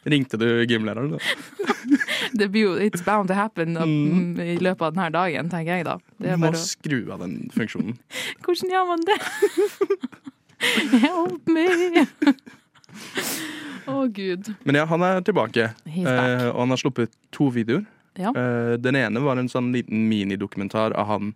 Ringte 0.06 0.38
du 0.38 0.45
gymlæreren, 0.65 1.12
da? 1.13 1.19
Det 2.39 2.48
blir 2.52 2.62
jo 2.67 2.74
It's 2.80 3.04
bound 3.06 3.28
to 3.30 3.36
happen 3.38 3.76
Mm. 3.76 4.36
mm, 4.36 4.39
i 4.39 4.58
løpet 4.62 4.82
av 4.88 4.94
denne 4.96 5.10
dagen, 5.13 5.50
tenker 5.52 5.78
jeg 5.80 5.86
da. 5.88 5.98
Det 6.17 6.36
Du 6.36 6.41
må 6.41 6.52
å 6.52 6.60
skru 6.60 7.00
av 7.12 7.20
den 7.24 7.50
funksjonen. 7.56 7.98
Hvordan 8.46 8.72
gjør 8.72 8.88
man 8.91 9.06
det? 9.08 9.17
Help 11.06 11.48
me! 11.50 12.06
Å, 13.89 14.06
gud. 14.13 14.52
Men 14.63 14.78
ja, 14.78 14.86
han 14.86 15.02
er 15.04 15.24
tilbake. 15.26 15.72
Eh, 15.89 16.48
og 16.52 16.60
han 16.62 16.74
har 16.76 16.80
sluppet 16.80 17.13
to 17.34 17.50
videoer. 17.54 17.86
Ja. 18.20 18.30
Eh, 18.36 18.76
den 18.80 18.96
ene 19.00 19.24
var 19.24 19.39
en 19.41 19.50
sånn 19.50 19.72
liten 19.74 20.06
minidokumentar 20.12 20.94
av 20.94 21.08
han 21.10 21.32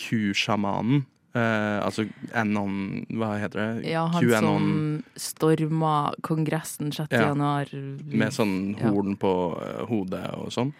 Q-sjamanen. 0.00 1.04
Eh, 1.34 1.78
altså 1.86 2.04
Anon 2.36 3.06
Hva 3.08 3.30
heter 3.40 3.60
det? 3.80 3.90
Ja, 3.90 4.02
han 4.12 4.26
som 4.36 5.04
storma 5.16 6.12
Kongressen 6.22 6.90
6. 6.92 7.08
Ja. 7.10 7.28
januar. 7.30 7.66
med 8.04 8.32
sånn 8.36 8.76
Ja. 8.78 8.90
horn 8.90 9.16
på 9.16 9.32
eh, 9.62 9.86
hodet 9.88 10.26
og 10.34 10.50
sånn. 10.52 10.74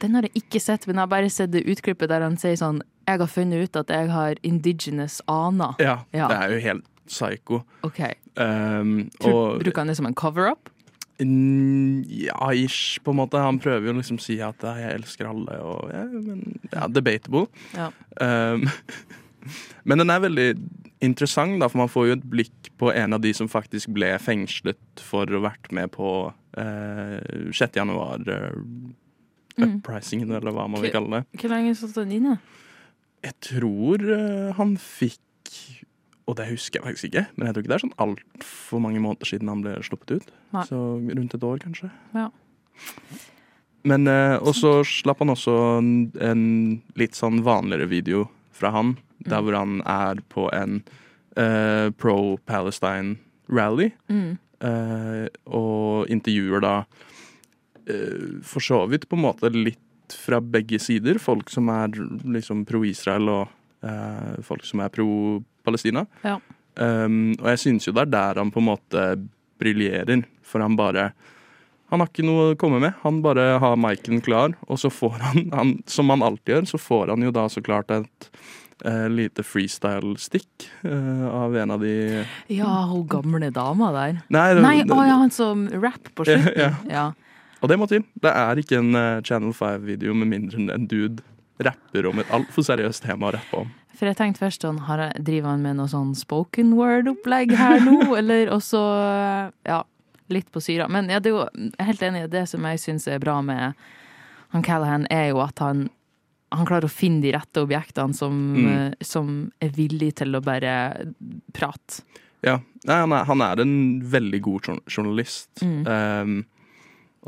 Den 0.00 0.14
har 0.14 0.22
jeg 0.22 0.32
ikke 0.44 0.60
sett, 0.60 0.86
men 0.86 0.96
jeg 0.96 1.00
har 1.02 1.06
bare 1.12 1.28
sett 1.30 1.50
det 1.52 1.66
utklippet 1.68 2.08
der 2.08 2.22
han 2.24 2.36
sier 2.40 2.56
sånn 2.56 2.80
Jeg 3.06 3.18
har 3.18 3.26
funnet 3.28 3.64
ut 3.68 3.76
at 3.76 3.88
jeg 3.88 4.08
har 4.08 4.34
indigenous 4.42 5.20
aner. 5.28 5.74
Ja, 5.78 6.04
Ja. 6.14 6.28
det 6.28 6.36
er 6.38 6.50
jo 6.54 6.60
helt 6.60 6.84
psycho. 7.06 7.64
OK. 7.82 8.00
Um, 8.36 9.10
og 9.24 9.60
Bruker 9.60 9.78
han 9.82 9.88
det 9.88 9.96
som 9.96 10.06
en 10.06 10.14
cover-up? 10.14 10.70
Ja, 11.18 12.50
ish, 12.54 12.98
på 13.04 13.10
en 13.10 13.16
måte. 13.18 13.36
Han 13.42 13.58
prøver 13.58 13.88
jo 13.90 13.92
liksom 13.98 14.16
å 14.16 14.22
si 14.24 14.38
at 14.40 14.56
jeg 14.64 14.94
elsker 14.94 15.28
alle, 15.28 15.58
og 15.60 15.90
ja, 15.92 16.04
men 16.04 16.60
ja, 16.72 16.86
debatable. 16.88 17.46
Ja. 17.74 17.90
Um, 18.20 18.64
men 19.84 19.98
den 20.02 20.10
er 20.12 20.20
veldig 20.24 20.48
interessant, 21.00 21.58
da, 21.62 21.68
for 21.72 21.80
man 21.80 21.88
får 21.92 22.06
jo 22.10 22.16
et 22.18 22.24
blikk 22.32 22.70
på 22.80 22.90
en 22.92 23.16
av 23.16 23.22
de 23.24 23.32
som 23.36 23.48
faktisk 23.48 23.92
ble 23.96 24.12
fengslet 24.20 25.00
for 25.00 25.24
å 25.30 25.40
ha 25.40 25.46
vært 25.50 25.70
med 25.72 25.90
på 25.94 26.10
eh, 26.60 27.50
6. 27.52 27.78
januar 27.80 28.26
eh, 28.28 28.58
Mm. 29.60 29.82
eller 29.84 30.52
hva 30.54 30.64
man 30.70 30.80
vil 30.80 30.92
kalle 30.94 31.18
det. 31.20 31.40
Hvor 31.42 31.50
lenge 31.52 31.74
satt 31.76 31.96
han 32.00 32.12
inne? 32.14 32.38
Jeg 33.20 33.34
tror 33.44 34.00
eh, 34.14 34.52
han 34.56 34.76
fikk 34.80 35.18
Og 36.30 36.36
det 36.38 36.46
husker 36.48 36.78
jeg 36.78 36.86
faktisk 36.86 37.08
ikke, 37.10 37.26
men 37.36 37.46
jeg 37.48 37.54
tror 37.54 37.62
ikke 37.64 37.72
det 37.72 37.76
er 37.76 37.82
sånn 37.82 37.98
altfor 38.00 38.80
mange 38.80 39.00
måneder 39.02 39.26
siden 39.28 39.50
han 39.50 39.60
ble 39.64 39.74
sluppet 39.82 40.14
ut. 40.20 40.30
Nei. 40.54 40.62
Så 40.68 40.78
rundt 41.02 41.34
et 41.34 41.44
år, 41.44 41.58
kanskje. 41.58 41.90
Ja. 42.14 42.28
Men 43.84 44.06
eh, 44.08 44.36
Og 44.38 44.54
så 44.56 44.78
slapp 44.86 45.20
han 45.24 45.34
også 45.34 45.56
en, 45.80 45.90
en 46.22 46.44
litt 47.00 47.18
sånn 47.18 47.42
vanligere 47.44 47.90
video 47.90 48.28
fra 48.60 48.70
han, 48.76 48.96
der 49.24 49.40
Mm. 49.40 49.44
hvor 49.44 49.58
han 49.58 49.80
er 49.84 50.20
på 50.28 50.48
en 50.56 50.82
uh, 51.36 51.90
pro-Palestine-rally. 51.96 53.90
Mm. 54.08 54.38
Uh, 54.60 55.26
og 55.46 56.10
intervjuer 56.12 56.60
da 56.60 56.74
uh, 56.84 58.40
for 58.44 58.60
så 58.60 58.84
vidt 58.88 59.08
på 59.08 59.16
en 59.16 59.24
måte 59.24 59.50
litt 59.52 59.78
fra 60.16 60.40
begge 60.40 60.78
sider. 60.82 61.18
Folk 61.18 61.50
som 61.50 61.68
er 61.72 61.94
liksom 62.24 62.64
pro-Israel, 62.66 63.28
og 63.30 63.48
eh, 63.86 64.40
folk 64.42 64.64
som 64.66 64.82
er 64.82 64.90
pro-Palestina. 64.90 66.06
Ja. 66.24 66.38
Um, 66.80 67.34
og 67.40 67.48
jeg 67.52 67.60
syns 67.64 67.86
jo 67.88 67.94
det 67.94 68.06
er 68.06 68.10
der 68.14 68.40
han 68.40 68.50
på 68.54 68.60
en 68.62 68.68
måte 68.70 69.04
briljerer, 69.60 70.24
for 70.42 70.62
han 70.64 70.78
bare 70.78 71.10
Han 71.90 72.00
har 72.02 72.08
ikke 72.10 72.24
noe 72.26 72.52
å 72.52 72.56
komme 72.58 72.78
med. 72.82 72.94
Han 73.02 73.20
bare 73.24 73.58
har 73.62 73.76
miken 73.80 74.20
klar, 74.22 74.54
og 74.70 74.78
så 74.78 74.90
får 74.94 75.16
han, 75.24 75.44
han 75.54 75.72
som 75.90 76.10
han 76.12 76.22
alltid 76.22 76.54
gjør, 76.54 76.68
så 76.70 76.78
får 76.80 77.14
han 77.14 77.24
jo 77.26 77.32
da 77.34 77.48
så 77.50 77.62
klart 77.66 77.90
et 77.94 78.28
eh, 78.86 79.08
lite 79.10 79.42
freestyle-stikk 79.46 80.68
eh, 80.86 81.24
av 81.26 81.56
en 81.56 81.74
av 81.74 81.82
de 81.82 81.94
Ja, 82.54 82.84
hun 82.92 83.06
gamle 83.10 83.50
dama 83.54 83.90
der. 83.96 84.20
Nei, 84.30 84.46
det- 84.54 84.62
Nei, 84.62 84.76
å 84.86 85.00
ja, 85.06 85.18
han 85.24 85.30
som 85.34 85.66
rap 85.82 86.12
på 86.14 86.24
slutten. 86.28 86.54
Ja. 86.64 86.70
Ja. 86.88 87.08
Og 87.60 87.68
det 87.68 87.76
må 87.76 87.84
til. 87.90 88.06
Det 88.22 88.30
er 88.32 88.56
ikke 88.62 88.78
en 88.80 88.94
eh, 88.96 89.20
Channel 89.26 89.52
5-video 89.52 90.14
med 90.16 90.30
mindre 90.30 90.56
enn 90.62 90.70
en 90.72 90.86
dude 90.88 91.20
rapper 91.60 92.06
om 92.08 92.22
et 92.22 92.30
altfor 92.32 92.64
seriøst 92.64 93.04
tema 93.04 93.28
å 93.28 93.34
rappe 93.36 93.58
om. 93.66 93.74
For 93.98 94.08
jeg 94.08 94.16
tenkte 94.16 94.40
først 94.46 94.62
sånn, 94.64 94.78
driver 95.20 95.50
han 95.50 95.60
med 95.60 95.76
noe 95.76 95.90
sånn 95.92 96.14
spoken 96.16 96.70
word-opplegg 96.78 97.52
her 97.58 97.82
nå, 97.84 97.98
eller 98.20 98.48
også, 98.54 98.80
ja, 99.68 99.82
litt 100.32 100.50
på 100.52 100.60
syra. 100.62 100.88
Men 100.88 101.08
ja, 101.12 101.20
det 101.20 101.30
er 101.32 101.36
jo, 101.36 101.46
jeg 101.54 101.72
er 101.78 101.88
helt 101.92 102.02
enig, 102.06 102.24
i 102.26 102.32
det 102.32 102.44
som 102.50 102.64
jeg 102.68 102.80
syns 102.82 103.06
er 103.10 103.18
bra 103.22 103.38
med 103.42 103.74
han 104.50 104.62
Callahan, 104.66 105.06
er 105.10 105.28
jo 105.30 105.40
at 105.44 105.58
han, 105.62 105.84
han 106.50 106.66
klarer 106.66 106.88
å 106.88 106.92
finne 106.92 107.22
de 107.22 107.32
rette 107.36 107.62
objektene 107.62 108.14
som, 108.18 108.34
Mm. 108.56 108.66
eh, 108.72 108.94
som 109.06 109.52
er 109.62 109.70
villig 109.76 110.14
til 110.18 110.34
å 110.34 110.40
bare 110.42 110.72
prate. 111.54 112.02
Ja, 112.42 112.58
Nei, 112.88 112.96
han, 112.96 113.12
er, 113.12 113.24
han 113.28 113.42
er 113.44 113.60
en 113.60 113.74
veldig 114.08 114.38
god 114.42 114.68
journalist. 114.88 115.50
Mm. 115.60 115.82
Um, 115.86 116.44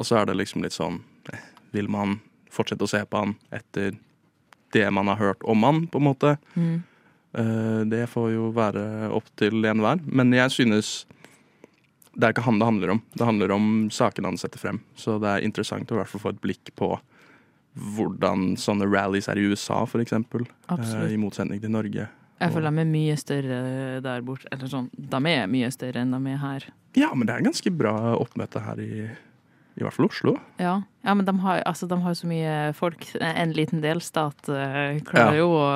og 0.01 0.07
så 0.09 0.17
er 0.23 0.31
det 0.31 0.39
liksom 0.41 0.63
litt 0.65 0.73
sånn 0.73 1.03
eh, 1.31 1.43
Vil 1.77 1.91
man 1.93 2.15
fortsette 2.51 2.87
å 2.87 2.89
se 2.89 3.03
på 3.05 3.21
han 3.21 3.35
etter 3.53 3.93
det 4.73 4.87
man 4.97 5.11
har 5.13 5.17
hørt 5.21 5.45
om 5.45 5.63
han, 5.69 5.83
på 5.93 6.01
en 6.01 6.07
måte? 6.09 6.31
Mm. 6.57 6.79
Uh, 7.37 7.85
det 7.93 8.07
får 8.13 8.31
jo 8.33 8.49
være 8.57 9.11
opp 9.13 9.29
til 9.37 9.61
enhver. 9.69 10.01
Men 10.09 10.33
jeg 10.33 10.51
synes 10.57 11.05
det 12.15 12.27
er 12.29 12.35
ikke 12.35 12.45
han 12.45 12.59
det 12.61 12.69
handler 12.69 12.91
om. 12.97 13.03
Det 13.17 13.25
handler 13.27 13.55
om 13.55 13.69
sakene 13.95 14.29
han 14.33 14.41
setter 14.41 14.61
frem. 14.61 14.83
Så 14.99 15.17
det 15.23 15.31
er 15.31 15.47
interessant 15.47 15.91
å 15.91 15.97
i 15.97 16.01
hvert 16.03 16.11
fall 16.13 16.25
få 16.27 16.33
et 16.35 16.43
blikk 16.45 16.73
på 16.79 16.93
hvordan 17.97 18.53
sånne 18.61 18.85
rallies 18.91 19.31
er 19.33 19.41
i 19.41 19.47
USA, 19.49 19.83
for 19.89 20.03
eksempel. 20.05 20.45
Eh, 20.69 21.15
I 21.15 21.21
motsetning 21.21 21.63
til 21.63 21.73
Norge. 21.73 22.09
Jeg 22.43 22.53
føler 22.53 22.75
de 22.75 22.83
er 22.83 22.91
mye 22.91 23.17
større 23.21 23.59
der 24.05 24.25
borte. 24.27 24.49
Eller 24.53 24.69
sånn, 24.69 24.89
de 24.93 25.21
er 25.31 25.51
mye 25.51 25.71
større 25.73 26.03
enn 26.03 26.13
de 26.13 26.33
er 26.35 26.41
her. 26.43 26.67
Ja, 26.99 27.13
men 27.15 27.29
det 27.29 27.37
er 27.37 27.47
ganske 27.47 27.73
bra 27.73 27.95
oppmøte 28.19 28.61
her 28.61 28.83
i, 28.83 29.07
i 29.79 29.85
hvert 29.85 29.95
fall 29.97 30.11
Oslo. 30.11 30.35
Ja, 30.61 30.81
ja 31.07 31.15
men 31.17 31.25
de 31.29 31.37
har, 31.47 31.63
altså, 31.69 31.89
de 31.89 31.97
har 32.03 32.19
så 32.19 32.29
mye 32.29 32.57
folk. 32.77 33.07
En 33.23 33.55
liten 33.57 33.81
delstat 33.85 34.51
eh, 34.53 34.99
klarer 35.09 35.39
Ja. 35.39 35.41
jo 35.41 35.55
å 35.57 35.69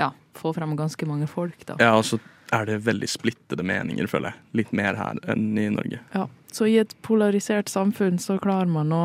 ja, 0.00 0.10
få 0.34 0.54
frem 0.56 0.74
ganske 0.78 1.06
mange 1.06 1.28
folk, 1.30 1.60
da. 1.68 1.76
Ja, 1.78 1.92
og 2.00 2.08
så 2.08 2.18
er 2.54 2.68
det 2.68 2.80
veldig 2.86 3.08
splittede 3.10 3.66
meninger, 3.66 4.08
føler 4.10 4.32
jeg. 4.32 4.42
Litt 4.60 4.72
mer 4.76 4.98
her 4.98 5.20
enn 5.30 5.52
i 5.60 5.68
Norge. 5.74 6.00
Ja. 6.14 6.26
Så 6.54 6.68
i 6.70 6.78
et 6.78 6.94
polarisert 7.02 7.70
samfunn 7.72 8.20
så 8.22 8.38
klarer 8.42 8.70
man 8.70 8.92
å 8.94 9.04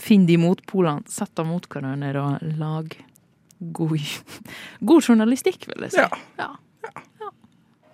finne 0.00 0.28
de 0.28 0.38
motpolene, 0.40 1.04
sette 1.08 1.40
dem 1.40 1.52
mot 1.52 1.66
hverandre 1.72 2.22
og 2.22 2.46
lage 2.60 3.04
god, 3.58 3.98
god 4.92 5.10
journalistikk, 5.10 5.68
vil 5.70 5.88
jeg 5.88 5.96
si. 5.96 6.04
Ja. 6.04 6.10
Ja. 6.40 7.32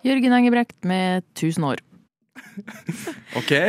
Jørgen 0.03 0.35
Engebrekt 0.35 0.79
med 0.88 1.23
1000 1.38 1.73
år. 1.73 1.83
OK. 3.38 3.53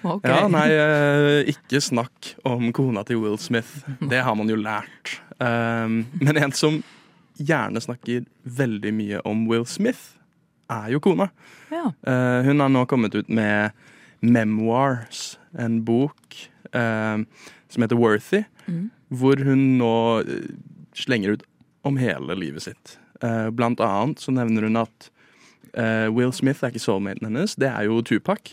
Ok. 0.00 0.24
Ja, 0.24 0.46
nei, 0.48 0.68
eh, 0.72 1.50
ikke 1.52 1.76
snakk 1.84 2.30
om 2.48 2.70
kona 2.72 3.02
til 3.04 3.18
Will 3.20 3.36
Smith. 3.36 3.82
Det 4.00 4.22
har 4.24 4.32
man 4.32 4.48
jo 4.48 4.56
lært. 4.56 5.18
Um, 5.36 6.06
men 6.22 6.38
en 6.40 6.54
som 6.56 6.78
gjerne 7.36 7.82
snakker 7.84 8.24
veldig 8.44 8.92
mye 8.96 9.20
om 9.28 9.44
Will 9.50 9.66
Smith, 9.68 10.16
er 10.70 10.90
jo 10.94 11.00
kona. 11.02 11.26
Ja. 11.72 11.90
Uh, 12.06 12.40
hun 12.46 12.62
har 12.62 12.70
nå 12.72 12.84
kommet 12.90 13.14
ut 13.18 13.28
med 13.28 13.72
Memoirs, 14.20 15.38
en 15.58 15.80
bok 15.84 16.36
uh, 16.74 17.20
som 17.70 17.82
heter 17.86 17.98
Worthy, 18.00 18.44
Mm. 18.70 18.90
hvor 19.10 19.40
hun 19.42 19.62
nå 19.80 19.94
eh, 20.22 20.50
slenger 20.94 21.32
ut 21.32 21.40
om 21.82 21.96
hele 21.98 22.36
livet 22.38 22.62
sitt. 22.62 22.92
Uh, 23.24 23.48
blant 23.50 23.80
annet 23.82 24.20
så 24.22 24.30
nevner 24.30 24.68
hun 24.68 24.76
at 24.78 25.08
Will 26.14 26.30
Smith 26.34 26.62
er 26.64 26.70
ikke 26.72 26.82
soulmaten 26.82 27.26
hennes, 27.28 27.56
det 27.58 27.68
er 27.70 27.84
jo 27.86 28.00
Tupac. 28.02 28.52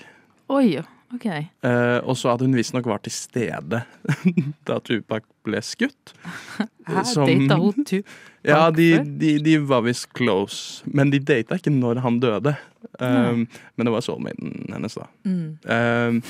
Oi, 0.53 0.79
OK. 1.15 1.25
Eh, 1.29 1.97
og 2.03 2.17
så 2.19 2.33
at 2.33 2.41
hun 2.43 2.55
visstnok 2.57 2.87
var 2.89 2.99
til 3.05 3.13
stede 3.15 3.79
da 4.67 4.79
Tupac 4.83 5.23
ble 5.47 5.61
skutt. 5.63 6.13
Hæ, 6.87 7.03
Som- 7.07 7.29
data 7.29 7.59
hun 7.61 7.85
Tupac 7.87 8.17
Ja, 8.47 8.69
de, 8.71 9.01
de, 9.19 9.33
de 9.43 9.57
var 9.67 9.81
visst 9.83 10.07
close, 10.15 10.83
men 10.87 11.11
de 11.11 11.19
data 11.19 11.57
ikke 11.59 11.71
når 11.73 11.99
han 12.03 12.19
døde. 12.23 12.53
Um, 12.99 13.41
men 13.75 13.87
det 13.87 13.91
var 13.91 14.03
soulmaten 14.05 14.69
hennes, 14.71 14.95
da. 14.95 15.07
Mm. 15.27 15.57
Um, 15.67 16.21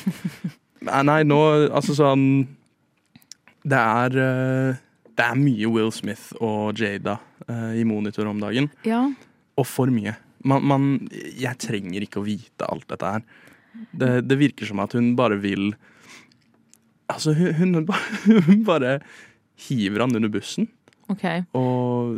nei, 1.05 1.19
nå 1.27 1.37
Altså 1.67 1.93
sånn 1.95 2.23
Det 3.61 3.77
er 3.77 4.15
Det 4.17 5.25
er 5.27 5.37
mye 5.37 5.69
Will 5.69 5.91
Smith 5.93 6.33
og 6.41 6.79
Jada 6.81 7.19
uh, 7.45 7.73
i 7.77 7.85
monitor 7.85 8.25
om 8.31 8.41
dagen. 8.41 8.71
Ja. 8.87 9.03
Og 9.57 9.67
for 9.69 9.93
mye. 9.93 10.15
Man, 10.47 10.65
man 10.65 10.89
Jeg 11.37 11.53
trenger 11.61 12.01
ikke 12.07 12.23
å 12.23 12.25
vite 12.25 12.65
alt 12.65 12.87
dette 12.89 13.13
her. 13.17 13.27
Det, 13.91 14.11
det 14.27 14.39
virker 14.39 14.69
som 14.69 14.83
at 14.83 14.95
hun 14.97 15.15
bare 15.19 15.39
vil 15.41 15.71
Altså, 17.07 17.31
hun, 17.31 17.53
hun, 17.55 17.85
bare, 17.87 18.39
hun 18.49 18.65
bare 18.67 18.97
hiver 19.67 20.03
han 20.03 20.15
under 20.17 20.29
bussen. 20.29 20.67
OK. 21.07 21.23
Og 21.55 22.17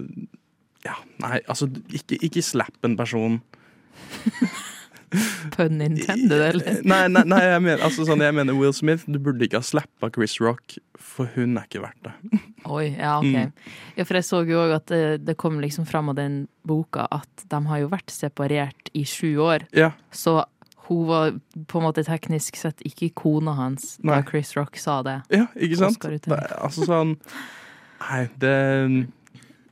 ja, 0.81 0.95
nei, 1.21 1.37
altså 1.45 1.67
ikke, 1.93 2.17
ikke 2.25 2.41
slapp 2.41 2.87
en 2.87 2.97
person. 2.97 3.37
Pun 5.55 5.81
intended, 5.81 6.37
eller? 6.37 6.81
Nei, 6.85 7.07
nei, 7.09 7.23
nei 7.25 7.39
jeg, 7.41 7.61
mener, 7.65 7.81
altså, 7.85 8.05
sånn, 8.05 8.21
jeg 8.21 8.35
mener 8.37 8.57
Will 8.57 8.73
Smith. 8.75 9.07
Du 9.09 9.17
burde 9.21 9.47
ikke 9.47 9.61
ha 9.61 9.65
slappa 9.65 10.11
Chris 10.13 10.37
Rock, 10.41 10.77
for 11.01 11.29
hun 11.33 11.57
er 11.57 11.65
ikke 11.65 11.81
verdt 11.81 12.05
det. 12.05 12.13
Oi, 12.77 12.91
ja, 12.93 13.15
ok. 13.17 13.33
Mm. 13.33 13.73
Ja, 13.97 14.05
for 14.05 14.19
jeg 14.19 14.27
så 14.27 14.43
jo 14.47 14.61
òg 14.61 14.75
at 14.77 14.85
det, 14.91 15.01
det 15.25 15.35
kom 15.41 15.57
liksom 15.63 15.87
fram 15.89 16.11
av 16.13 16.19
den 16.19 16.43
boka 16.67 17.07
at 17.13 17.45
de 17.49 17.61
har 17.71 17.81
jo 17.81 17.89
vært 17.91 18.13
separert 18.13 18.91
i 18.93 19.03
sju 19.07 19.39
år. 19.41 19.65
Ja. 19.77 19.91
Så 20.13 20.37
hun 20.89 21.05
var 21.07 21.31
på 21.69 21.79
en 21.79 21.85
måte 21.85 22.03
teknisk 22.07 22.57
sett 22.57 22.81
ikke 22.87 23.11
kona 23.13 23.53
hans 23.57 23.95
da 24.01 24.19
Chris 24.27 24.55
Rock 24.57 24.77
sa 24.81 24.99
det. 25.05 25.19
Ja, 25.33 25.45
ikke 25.55 25.77
sant? 25.77 26.03
Er 26.09 26.55
altså 26.59 26.87
sånn 26.89 27.15
Nei, 27.99 28.23
det 28.41 28.53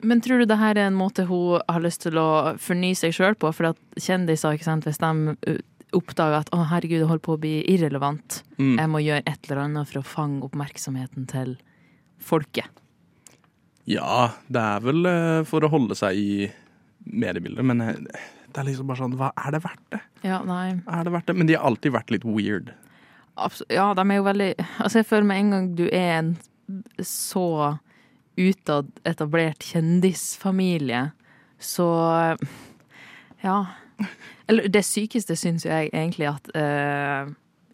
Men 0.03 0.21
tror 0.21 0.39
du 0.43 0.45
det 0.45 0.57
her 0.59 0.75
er 0.77 0.87
en 0.91 0.97
måte 0.99 1.25
hun 1.25 1.61
har 1.67 1.81
lyst 1.81 2.03
til 2.05 2.19
å 2.21 2.53
fornye 2.61 2.95
seg 2.99 3.15
sjøl 3.17 3.35
på? 3.39 3.49
For 3.55 3.71
at 3.71 3.79
kjendiser, 3.97 4.53
ikke 4.57 4.67
sant, 4.67 4.85
hvis 4.85 4.99
de 5.01 5.57
oppdager 5.95 6.41
at 6.43 6.51
å 6.53 6.59
herregud, 6.69 6.99
jeg 6.99 7.07
holder 7.09 7.23
på 7.25 7.37
å 7.37 7.41
bli 7.41 7.55
irrelevant, 7.71 8.43
Mm. 8.59 8.75
jeg 8.77 8.89
må 8.89 8.99
gjøre 9.01 9.23
et 9.25 9.47
eller 9.49 9.61
annet 9.63 9.87
for 9.87 10.01
å 10.01 10.05
fange 10.05 10.43
oppmerksomheten 10.43 11.25
til 11.31 11.55
folket. 12.19 12.65
Ja, 13.87 14.33
det 14.51 14.59
er 14.61 14.79
vel 14.83 15.07
for 15.45 15.61
å 15.63 15.69
holde 15.71 15.95
seg 15.95 16.17
i 16.19 16.51
mediebildet, 17.07 17.63
men 17.63 17.79
det 18.57 18.63
er 18.63 18.69
liksom 18.71 18.87
bare 18.89 18.97
sånn 19.03 19.11
Hva 19.19 19.27
er 19.37 19.53
det 19.53 19.59
verdt 19.61 19.83
det? 19.93 19.97
Ja, 20.25 20.39
nei. 20.41 20.79
Er 20.89 21.03
det 21.05 21.11
verdt 21.13 21.27
det? 21.29 21.35
Men 21.37 21.45
de 21.45 21.53
har 21.53 21.65
alltid 21.69 21.93
vært 21.93 22.09
litt 22.09 22.23
weird. 22.25 22.71
Absolutt. 23.37 23.69
Ja, 23.75 23.91
de 23.93 24.01
er 24.01 24.17
jo 24.17 24.23
veldig 24.25 24.47
Altså, 24.57 24.95
jeg 24.97 25.05
føler 25.05 25.27
med 25.29 25.41
en 25.43 25.51
gang 25.53 25.67
du 25.77 25.83
er 25.91 26.07
en 26.15 26.31
så 27.05 27.43
utad 28.37 28.89
etablert 29.07 29.61
kjendisfamilie, 29.65 31.11
så 31.61 31.85
Ja. 33.45 33.59
Eller 34.49 34.67
det 34.73 34.83
sykeste 34.85 35.37
syns 35.37 35.65
jeg 35.65 35.91
egentlig 35.93 36.27
at 36.31 36.49
eh, 36.57 37.29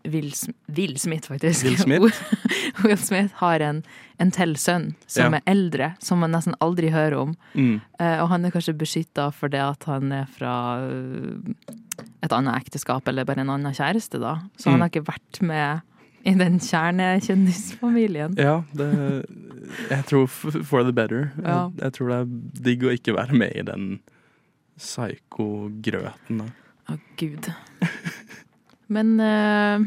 Will, 0.06 0.32
Will 0.76 0.98
Smith, 1.00 1.28
faktisk. 1.32 1.64
Will 1.66 1.78
Smith? 1.78 2.24
Will 2.84 2.98
Smith 2.98 3.34
har 3.40 3.60
en, 3.64 3.84
en 4.20 4.32
til 4.36 4.56
sønn 4.60 4.90
som 5.08 5.32
Ja. 5.34 5.40
er 5.40 5.52
eldre, 5.54 5.94
som 6.04 6.20
man 6.20 6.32
nesten 6.36 6.56
aldri 6.60 6.90
hører 6.92 7.16
om. 7.22 7.36
Mm. 7.56 7.78
Uh, 8.02 8.18
og 8.24 8.28
han 8.34 8.46
er 8.46 8.52
kanskje 8.52 8.76
beskytta 8.76 9.30
fordi 9.32 9.62
at 9.64 9.84
han 9.88 10.12
er 10.12 10.26
fra 10.28 10.54
eh, 10.84 11.64
et 12.26 12.32
annet 12.36 12.56
ekteskap 12.66 13.08
eller 13.08 13.24
bare 13.26 13.42
en 13.46 13.50
annen 13.56 13.74
kjæreste, 13.74 14.20
da. 14.20 14.40
Så 14.60 14.70
han 14.72 14.80
Mm. 14.80 14.82
har 14.82 14.90
ikke 14.92 15.08
vært 15.08 15.42
med 15.42 15.82
i 16.26 16.34
den 16.40 16.60
kjernekjendisfamilien. 16.60 18.36
Ja, 18.40 18.64
det 18.74 19.26
Jeg 19.90 20.06
tror 20.06 20.28
for 20.28 20.84
the 20.84 20.92
better. 20.94 21.32
Ja. 21.44 21.70
Jeg, 21.70 21.80
jeg 21.82 21.94
tror 21.94 22.08
det 22.10 22.18
er 22.20 22.64
digg 22.64 22.84
å 22.84 22.92
ikke 22.96 23.16
være 23.16 23.34
med 23.40 23.56
i 23.56 23.62
den 23.64 24.00
psyko-grøten. 24.78 26.42
Å, 26.44 26.50
Å, 26.92 26.98
gud. 27.20 27.48
Men 28.94 29.14
eh, 29.24 29.86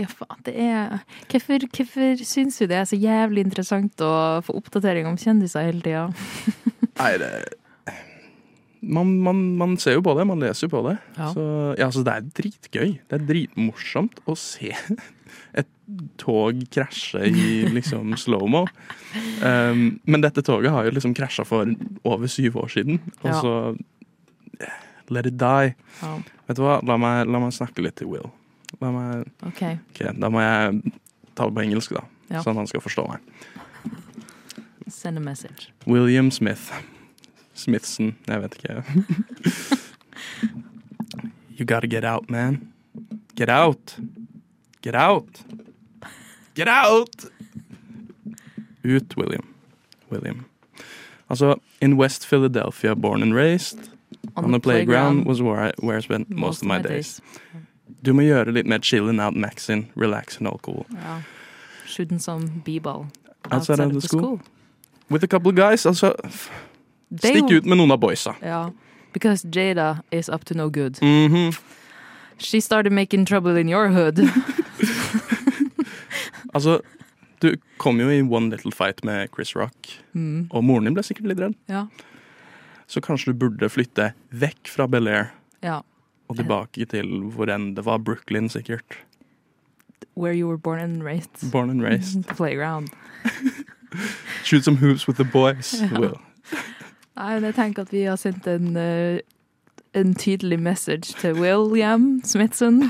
ja, 0.00 0.06
faen, 0.10 0.40
det 0.46 0.54
er 0.64 0.94
Hvorfor, 1.32 1.66
hvorfor 1.76 2.22
syns 2.24 2.56
du 2.60 2.66
det 2.70 2.78
er 2.80 2.86
så 2.88 2.98
jævlig 2.98 3.44
interessant 3.48 4.00
å 4.04 4.12
få 4.46 4.56
oppdatering 4.60 5.08
om 5.10 5.18
kjendiser 5.20 5.66
hele 5.68 5.82
tida? 5.84 6.06
Nei, 7.00 7.12
det 7.22 7.34
man, 8.84 9.14
man, 9.24 9.38
man 9.56 9.76
ser 9.80 9.94
jo 9.96 10.02
på 10.04 10.12
det, 10.18 10.26
man 10.28 10.42
leser 10.42 10.66
jo 10.66 10.74
på 10.74 10.82
det. 10.84 10.98
Ja. 11.16 11.30
Så 11.32 11.44
ja, 11.80 11.86
så 11.94 12.02
det 12.04 12.14
er 12.18 12.26
dritgøy. 12.36 12.90
Det 13.08 13.16
er 13.16 13.22
dritmorsomt 13.30 14.18
å 14.28 14.34
se 14.36 14.74
et 15.60 15.70
tog 16.20 16.60
krasje 16.74 17.22
i 17.30 17.46
liksom 17.72 18.12
slow-mo. 18.24 18.66
Um, 19.40 19.86
men 20.04 20.24
dette 20.24 20.44
toget 20.44 20.74
har 20.74 20.84
jo 20.88 20.94
liksom 20.98 21.14
krasja 21.16 21.46
for 21.48 21.72
over 22.04 22.28
syv 22.30 22.58
år 22.64 22.72
siden, 22.76 23.00
og 23.22 23.30
Ja. 23.30 23.40
så 23.40 23.54
eh, 24.60 24.80
Let 25.12 25.26
it 25.28 25.36
die. 25.40 25.74
Vet 26.48 26.56
du 26.56 26.62
hva, 26.64 26.78
la 26.84 26.94
meg, 27.00 27.26
la 27.28 27.40
meg 27.42 27.52
snakke 27.52 27.82
litt 27.84 27.96
til 28.00 28.08
Will. 28.12 28.28
La 28.80 28.90
jeg, 28.90 29.24
okay. 29.46 29.78
Okay, 29.90 30.12
Da 30.20 30.28
må 30.28 30.40
jeg 30.42 30.92
ta 31.34 31.46
det 31.46 31.54
på 31.54 31.64
engelsk, 31.64 31.94
da, 31.94 32.04
Ja. 32.30 32.42
sånn 32.42 32.54
at 32.56 32.64
han 32.64 32.66
skal 32.66 32.80
forstå 32.80 33.06
meg. 33.08 33.20
Send 34.88 35.18
a 35.18 35.20
message. 35.20 35.72
William 35.86 36.30
Smith. 36.30 36.72
Smithson, 37.54 38.16
jeg 38.26 38.40
vet 38.42 38.54
ikke. 38.58 38.84
you 41.56 41.64
gotta 41.64 41.86
get 41.86 42.04
out, 42.04 42.28
man. 42.30 42.72
Get 43.36 43.48
out. 43.48 43.96
Get 44.82 44.94
out. 44.94 45.42
Get 46.54 46.68
out! 46.68 47.24
Ut, 48.84 49.16
William. 49.16 49.54
William. 50.10 50.44
Altså, 51.28 51.56
in 51.80 51.96
West 51.96 52.26
Philadelphia, 52.26 52.94
born 52.94 53.22
and 53.22 53.34
raised, 53.34 53.90
on, 54.36 54.52
the 54.52 54.60
playground, 54.60 55.26
was 55.26 55.42
where 55.42 55.58
I, 55.58 55.72
where 55.80 55.96
I 55.96 56.00
spent 56.00 56.30
most, 56.30 56.62
of 56.62 56.68
my 56.68 56.80
days. 56.80 57.20
Du 58.04 58.12
må 58.12 58.22
gjøre 58.26 58.52
litt 58.52 58.66
mer 58.68 58.78
chilling 58.84 59.20
out, 59.20 59.34
maxing, 59.34 59.86
relaxin' 59.96 60.46
all 60.46 60.58
cool. 60.62 60.84
Ja. 60.92 61.20
Shooting 61.86 62.18
some 62.18 62.62
b-ball 62.64 63.06
Outside 63.50 63.80
of 63.80 63.92
the 63.92 64.00
the 64.00 64.08
school. 64.08 64.40
With 65.10 65.22
a 65.24 65.26
couple 65.28 65.50
of 65.50 65.56
guys, 65.56 65.86
altså 65.86 66.14
They 67.10 67.34
Stikk 67.36 67.50
ut 67.52 67.66
med 67.66 67.76
noen 67.78 67.92
av 67.92 68.00
boysa. 68.00 68.34
Ja. 68.42 68.70
Because 69.12 69.44
Jada 69.44 70.00
is 70.10 70.28
up 70.28 70.44
to 70.46 70.54
no 70.54 70.68
good. 70.70 70.98
Mhm. 71.02 71.52
She 72.38 72.60
started 72.60 72.92
making 72.92 73.26
trouble 73.26 73.56
in 73.60 73.68
your 73.68 73.88
hood. 73.88 74.18
Altså, 76.54 76.80
du 77.42 77.56
kom 77.82 77.98
jo 78.00 78.08
i 78.10 78.20
One 78.22 78.50
Little 78.50 78.72
Fight 78.72 79.04
med 79.04 79.28
Chris 79.34 79.56
Rock, 79.56 80.00
Mm. 80.14 80.46
og 80.50 80.64
moren 80.64 80.84
din 80.84 80.94
ble 80.94 81.02
sikkert 81.02 81.26
litt 81.26 81.40
redd. 81.40 81.54
Ja. 81.68 81.86
Så 82.86 83.00
kanskje 83.00 83.32
du 83.32 83.38
burde 83.38 83.68
flytte 83.68 84.12
vekk 84.30 84.68
fra 84.68 84.86
Bel-Air 84.86 85.30
ja. 85.62 85.80
Og 86.28 86.36
tilbake 86.36 86.86
til 86.90 87.10
hvor 87.34 87.50
enn 87.52 87.74
det 87.76 87.84
var. 87.86 87.98
Brooklyn, 87.98 88.48
sikkert. 88.48 88.98
Where 90.16 90.32
you 90.34 90.46
were 90.48 90.58
born 90.58 90.80
and 90.80 91.02
raised. 91.02 91.50
Born 91.52 91.70
and 91.70 91.82
raised. 91.82 92.22
The 92.24 92.34
playground. 92.40 92.90
Shoot 94.44 94.64
some 94.64 94.76
hoops 94.76 95.06
with 95.08 95.16
the 95.16 95.24
boys. 95.24 95.74
Ja. 95.80 95.98
Will. 95.98 96.18
Nei, 97.16 97.34
men 97.38 97.44
jeg 97.46 97.54
tenker 97.54 97.82
at 97.86 97.92
vi 97.94 98.02
har 98.08 98.16
sendt 98.18 98.46
en, 98.50 98.76
eh, 98.76 99.20
en 99.94 100.14
tydelig 100.18 100.58
message 100.60 101.14
til 101.20 101.36
William 101.38 102.20
Smithson. 102.26 102.80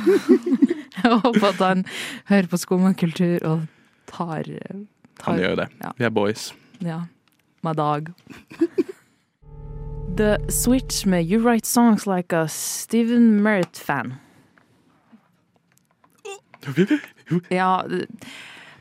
jeg 0.97 1.19
håper 1.21 1.49
at 1.51 1.61
han 1.61 1.85
hører 2.31 2.49
på 2.49 2.57
skummakultur 2.57 3.45
og 3.45 3.67
tar, 4.09 4.49
eh, 4.49 4.81
tar 5.21 5.33
Han 5.33 5.41
gjør 5.43 5.51
jo 5.51 5.57
det. 5.61 5.69
Ja. 5.83 5.91
Vi 5.99 6.05
er 6.05 6.11
boys. 6.11 6.55
Ja. 6.81 7.03
Med 7.63 7.77
dag. 7.77 8.09
The 10.17 10.39
Switch 10.49 11.07
med 11.07 11.25
You 11.25 11.43
Write 11.43 11.67
Songs 11.67 12.07
Like 12.07 12.37
a 12.37 12.47
Steven 12.49 13.43
Merritt-fan. 13.43 14.15
Ja, 17.49 17.81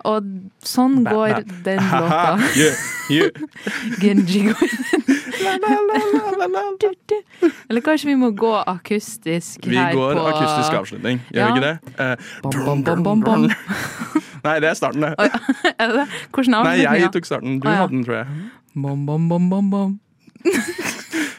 og 0.04 0.26
sånn 0.68 0.98
går 1.08 1.46
den 1.64 1.80
låta. 1.80 2.36
Genji 4.04 4.42
går 4.50 4.74
Eller 7.70 7.82
kanskje 7.86 8.10
vi 8.12 8.16
må 8.20 8.34
gå 8.36 8.52
akustisk 8.68 9.64
her 9.64 9.96
på 9.96 9.96
Vi 9.96 9.96
går 9.96 10.20
akustisk 10.28 10.76
avslutning, 10.82 11.22
gjør 11.32 11.48
vi 11.48 11.56
ikke 11.56 11.66
det? 11.70 11.96
Eh, 11.96 12.16
Bom, 12.44 12.84
bom, 12.84 13.04
bom, 13.08 13.24
bom. 13.24 13.48
Nei, 14.46 14.58
det 14.60 14.74
er 14.74 14.80
starten, 14.80 15.08
det. 15.08 15.16
Hvordan 15.16 16.60
avslutning? 16.60 16.84
Nei, 16.84 17.00
jeg 17.00 17.14
tok 17.16 17.32
starten. 17.32 17.60
Du 17.64 17.70
hadde 17.72 17.92
den, 17.96 18.04
tror 18.04 18.20
jeg. 18.22 18.42
Bom, 18.76 19.06
bom, 19.08 19.30
bom, 19.32 19.50
bom, 19.56 19.72
bom. 19.72 20.00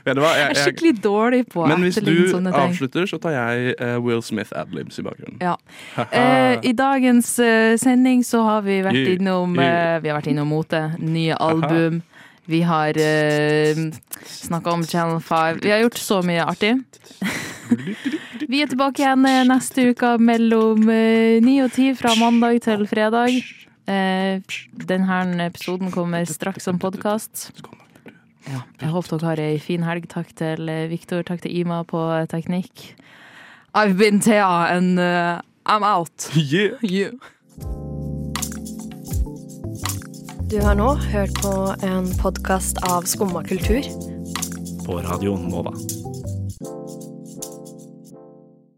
Vet 0.05 0.19
du 0.19 0.23
hva? 0.23 0.33
Jeg 0.37 0.51
er 0.53 0.61
skikkelig 0.61 0.95
dårlig 1.05 1.43
på 1.53 1.65
men 1.69 1.85
hvis 1.87 2.01
du 2.05 2.13
avslutter, 2.53 3.07
så 3.09 3.19
tar 3.23 3.37
jeg 3.37 3.77
eh, 3.79 3.97
Will 4.05 4.21
Smith 4.25 4.53
adlibs 4.57 5.01
i 5.01 5.07
bakgrunnen. 5.07 5.41
Ja. 5.43 5.57
Eh, 6.15 6.61
I 6.63 6.73
dagens 6.77 7.39
eh, 7.43 7.75
sending 7.81 8.21
så 8.27 8.43
har 8.45 8.65
vi 8.67 8.77
vært 8.85 9.17
innom 9.17 9.57
eh, 9.59 9.97
Vi 10.03 10.11
har 10.11 10.19
vært 10.19 10.29
innom 10.31 10.51
mote, 10.53 10.83
nye 11.01 11.37
album. 11.41 12.03
Vi 12.45 12.61
har 12.63 12.99
uh, 13.01 13.81
snakka 14.27 14.71
om 14.71 14.85
Channel 14.85 15.21
5. 15.21 15.59
Vi 15.63 15.71
har 15.71 15.79
gjort 15.79 15.99
så 15.99 16.21
mye 16.23 16.45
artig. 16.45 16.75
vi 18.51 18.61
er 18.63 18.69
tilbake 18.69 19.01
igjen 19.03 19.25
eh, 19.29 19.45
neste 19.49 19.89
uke 19.93 20.15
mellom 20.21 20.89
eh, 20.93 21.41
ni 21.45 21.59
og 21.65 21.73
ti 21.73 21.93
fra 21.97 22.13
mandag 22.21 22.61
til 22.67 22.85
fredag. 22.91 23.39
Eh, 23.89 24.45
denne 24.93 25.49
episoden 25.49 25.93
kommer 25.95 26.29
straks 26.29 26.69
som 26.69 26.81
podkast. 26.83 27.49
Ja, 28.45 28.61
jeg 28.81 28.93
håper 28.93 29.19
dere 29.19 29.31
har 29.31 29.41
ei 29.41 29.59
fin 29.63 29.85
helg. 29.87 30.09
Takk 30.13 30.35
til 30.37 30.69
eh, 30.69 30.87
Viktor, 30.91 31.25
takk 31.25 31.45
til 31.45 31.55
Ima 31.63 31.83
på 31.89 32.01
eh, 32.13 32.27
teknikk. 32.29 32.91
I've 33.75 33.97
been 33.99 34.21
Thea, 34.21 34.69
and 34.71 35.01
uh, 35.01 35.41
I'm 35.67 35.83
out. 35.83 36.31
Yeah. 36.37 36.79
Yeah. 36.83 37.13
Du 40.51 40.61
har 40.63 40.75
nå 40.75 40.95
hørt 40.95 41.35
på 41.43 41.75
en 41.83 42.13
podkast 42.21 42.79
av 42.87 43.09
Skumma 43.11 43.43
kultur. 43.43 43.83
På 44.87 45.01
Radio 45.03 45.37
Nova. 45.37 45.73